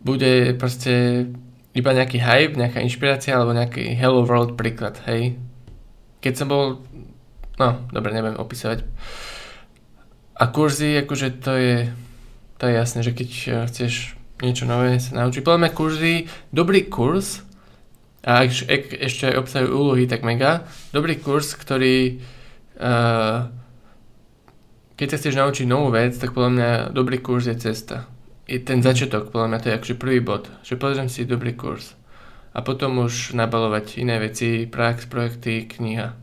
[0.00, 1.26] bude proste
[1.74, 5.36] iba nejaký hype, nejaká inšpirácia alebo nejaký Hello World príklad, hej.
[6.18, 6.82] Keď som bol,
[7.58, 8.82] no, dobre, neviem opísať.
[10.38, 11.76] A kurzy, akože to je,
[12.58, 13.92] to je jasné, že keď eh, chceš
[14.38, 15.42] niečo nové sa naučiť.
[15.42, 16.14] Podľa mňa kurzy,
[16.54, 17.42] dobrý kurz,
[18.22, 22.22] a ak, ak ešte aj obsahujú úlohy, tak mega, dobrý kurz, ktorý
[22.78, 23.50] uh,
[24.98, 28.10] keď sa chceš naučiť novú vec, tak podľa mňa dobrý kurz je cesta.
[28.46, 31.97] Je ten začiatok, podľa mňa to je akože prvý bod, že pozriem si dobrý kurz
[32.54, 36.16] a potom už nabalovať iné veci, prax, projekty, kniha.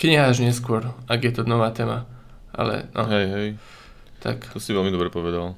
[0.00, 2.08] Kniha až neskôr, ak je to nová téma.
[2.54, 3.04] Ale no.
[3.06, 3.48] Hej, hej.
[4.20, 4.52] Tak.
[4.52, 5.56] To si veľmi dobre povedal.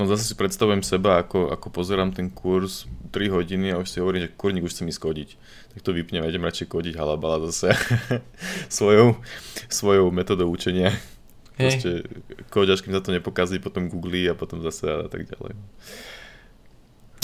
[0.00, 4.00] No zase si predstavujem seba, ako, ako pozerám ten kurz 3 hodiny a už si
[4.00, 5.28] hovorím, že kurník už chcem ísť kodiť.
[5.76, 7.76] Tak to vypnem idem radšej kodiť halabala zase
[8.80, 9.20] svojou,
[9.68, 10.96] svojou metodou učenia.
[11.52, 12.08] Proste
[12.48, 15.52] kóď, až kým sa to nepokazí, potom googli a potom zase a tak ďalej.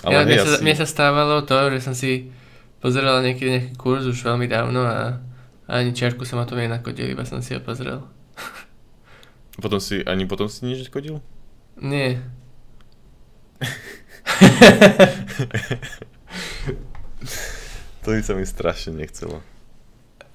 [0.06, 0.62] Ale ja, hej, mne, sa, asi...
[0.62, 2.30] mne sa stávalo to, že som si
[2.78, 5.18] pozeral nejaký, nejaký kurz už veľmi dávno a,
[5.66, 8.06] a ani čiarku som ma to nenakodil, iba som si ho pozrel.
[9.58, 11.18] Potom si, ani potom si nič kodil?
[11.82, 12.22] Nie.
[18.06, 19.42] to by sa mi strašne nechcelo.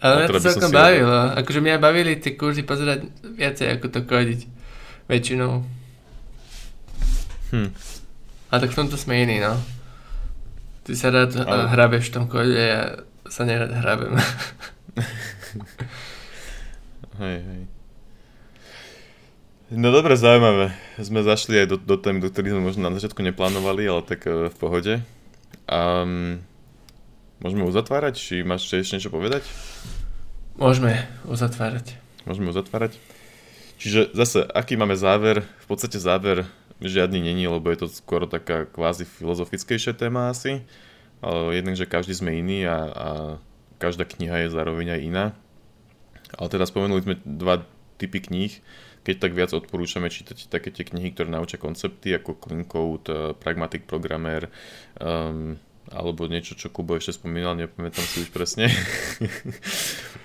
[0.03, 1.07] Ale mňa to celkom bavilo.
[1.07, 1.39] Ja...
[1.39, 4.41] Akože mňa bavili tie kurzy pozerať viacej ako to kodiť.
[5.07, 5.63] Väčšinou.
[7.55, 7.71] Hm.
[8.53, 9.57] A tak v tomto sme iní, no.
[10.85, 11.73] Ty sa rád Ale...
[11.73, 14.13] hrabeš v tom kode, ja sa nerad hrabem.
[17.23, 17.61] hej, hej.
[19.73, 20.69] No dobre, zaujímavé.
[21.01, 24.29] Sme zašli aj do, do tém, do ktorých sme možno na začiatku neplánovali, ale tak
[24.29, 24.93] uh, v pohode.
[25.65, 26.37] Um,
[27.41, 28.13] môžeme uzatvárať?
[28.21, 29.41] Či máš ešte niečo povedať?
[30.61, 31.97] Môžeme uzatvárať.
[32.29, 33.01] Môžeme uzatvárať.
[33.81, 35.41] Čiže zase, aký máme záver?
[35.41, 36.45] V podstate záver
[36.85, 40.63] žiadny není, lebo je to skoro taká kvázi filozofickejšia téma asi.
[41.23, 43.09] Ale jednak, že každý sme iný a, a
[43.79, 45.25] každá kniha je zároveň aj iná.
[46.35, 47.63] Ale teda spomenuli sme dva
[47.95, 48.53] typy kníh
[49.03, 53.35] keď tak viac odporúčame čítať také tie knihy, ktoré naučia koncepty ako Clean Code, uh,
[53.35, 54.47] Pragmatic Programmer,
[54.95, 55.59] um,
[55.91, 58.71] alebo niečo, čo Kubo ešte spomínal, nepamätám si už presne.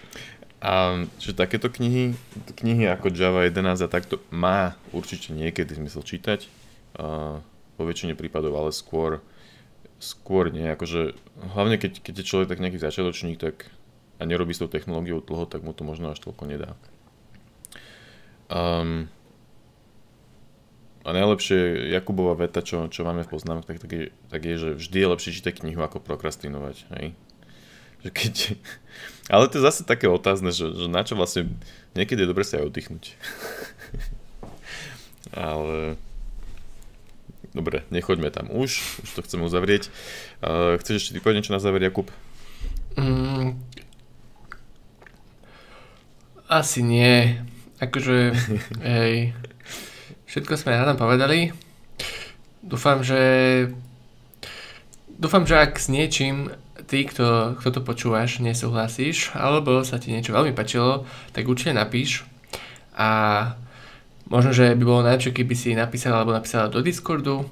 [0.59, 2.19] a že takéto knihy,
[2.59, 6.51] knihy ako Java 11 a takto má určite niekedy zmysel čítať.
[6.99, 7.39] Uh,
[7.79, 9.23] vo väčšine prípadov, ale skôr
[9.99, 11.15] skôr nie, akože
[11.55, 13.71] hlavne keď, keď je človek tak nejaký začiatočník, tak
[14.19, 16.75] a nerobí s tou technológiou dlho, tak mu to možno až toľko nedá.
[18.51, 19.07] Um,
[21.07, 24.71] a najlepšie Jakubova veta, čo, čo máme v poznámkach, tak, tak, je, tak je, že
[24.75, 26.77] vždy je lepšie čítať knihu ako prokrastinovať.
[26.99, 27.07] Hej?
[28.03, 28.35] Že keď...
[29.29, 31.53] Ale to je zase také otázne, že, že na čo vlastne
[31.93, 33.05] niekedy je dobre sa aj oddychnúť.
[35.37, 36.01] Ale
[37.53, 39.93] dobre, nechoďme tam už, už to chceme uzavrieť.
[40.41, 42.09] Uh, chceš ešte ty povedať niečo na záver, Jakub?
[42.97, 43.61] Mm,
[46.49, 47.37] asi nie.
[47.79, 48.33] Akože,
[48.89, 49.37] hej,
[50.25, 51.53] všetko sme na povedali.
[52.65, 53.21] Dúfam, že
[55.21, 56.49] dúfam, že ak s niečím
[56.89, 61.05] ty, kto, kto to počúvaš, nesúhlasíš, alebo sa ti niečo veľmi páčilo,
[61.37, 62.25] tak určite napíš.
[62.97, 63.53] A
[64.27, 67.45] možno, že by bolo najlepšie, keby si napísala alebo napísala do Discordu,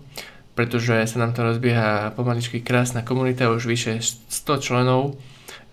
[0.56, 5.20] pretože sa nám to rozbieha pomaličky krásna komunita, už vyše 100 členov.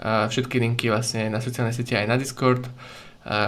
[0.04, 2.68] Všetky linky vlastne na sociálne siete aj na Discord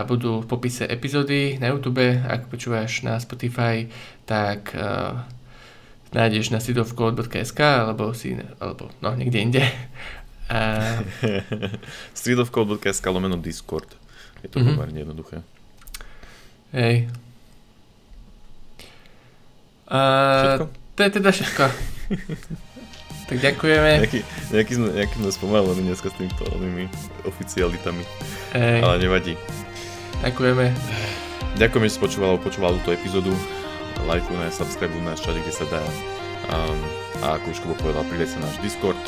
[0.08, 2.24] budú v popise epizódy na YouTube.
[2.24, 3.92] Ak počúvaš na Spotify,
[4.24, 4.72] tak
[6.16, 9.64] nájdeš na streetofcode.sk alebo si, alebo no, niekde inde.
[10.46, 11.02] A...
[12.16, 13.92] streetofcode.sk lomeno Discord.
[14.40, 14.78] Je to mm-hmm.
[14.78, 15.38] pomerne jednoduché.
[16.72, 17.10] Hej.
[19.90, 20.00] A
[20.46, 20.66] všetko?
[20.96, 21.64] to je teda všetko.
[23.30, 23.92] tak ďakujeme.
[24.06, 24.22] Nejaký,
[24.54, 26.46] nejaký, sme, nejaký sme spomalení dneska s týmito
[27.26, 28.06] oficialitami.
[28.54, 28.80] Ej.
[28.86, 29.34] Ale nevadí.
[30.22, 30.70] Ďakujeme.
[31.58, 33.34] Ďakujem, že si počúval, počúval túto epizódu.
[34.04, 35.84] Lajkuj nás, subscribe nás všade, kde sa dá.
[36.52, 36.80] Um,
[37.24, 39.00] a ako už Kubo povedal, pridaj sa náš Discord.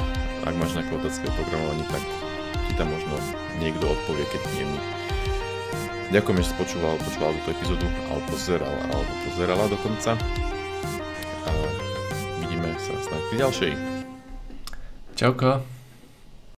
[0.47, 2.03] Ak máš nejaké otázky o programovaní, tak
[2.65, 3.19] ti tam možno
[3.59, 4.79] niekto odpovie, keď nie my.
[6.15, 10.15] Ďakujem, že si počúval, počúval túto epizódu, alebo pozeral, alebo pozerala dokonca.
[11.45, 11.51] A
[12.39, 13.71] vidíme sa snad pri ďalšej.
[15.19, 15.76] Čauko.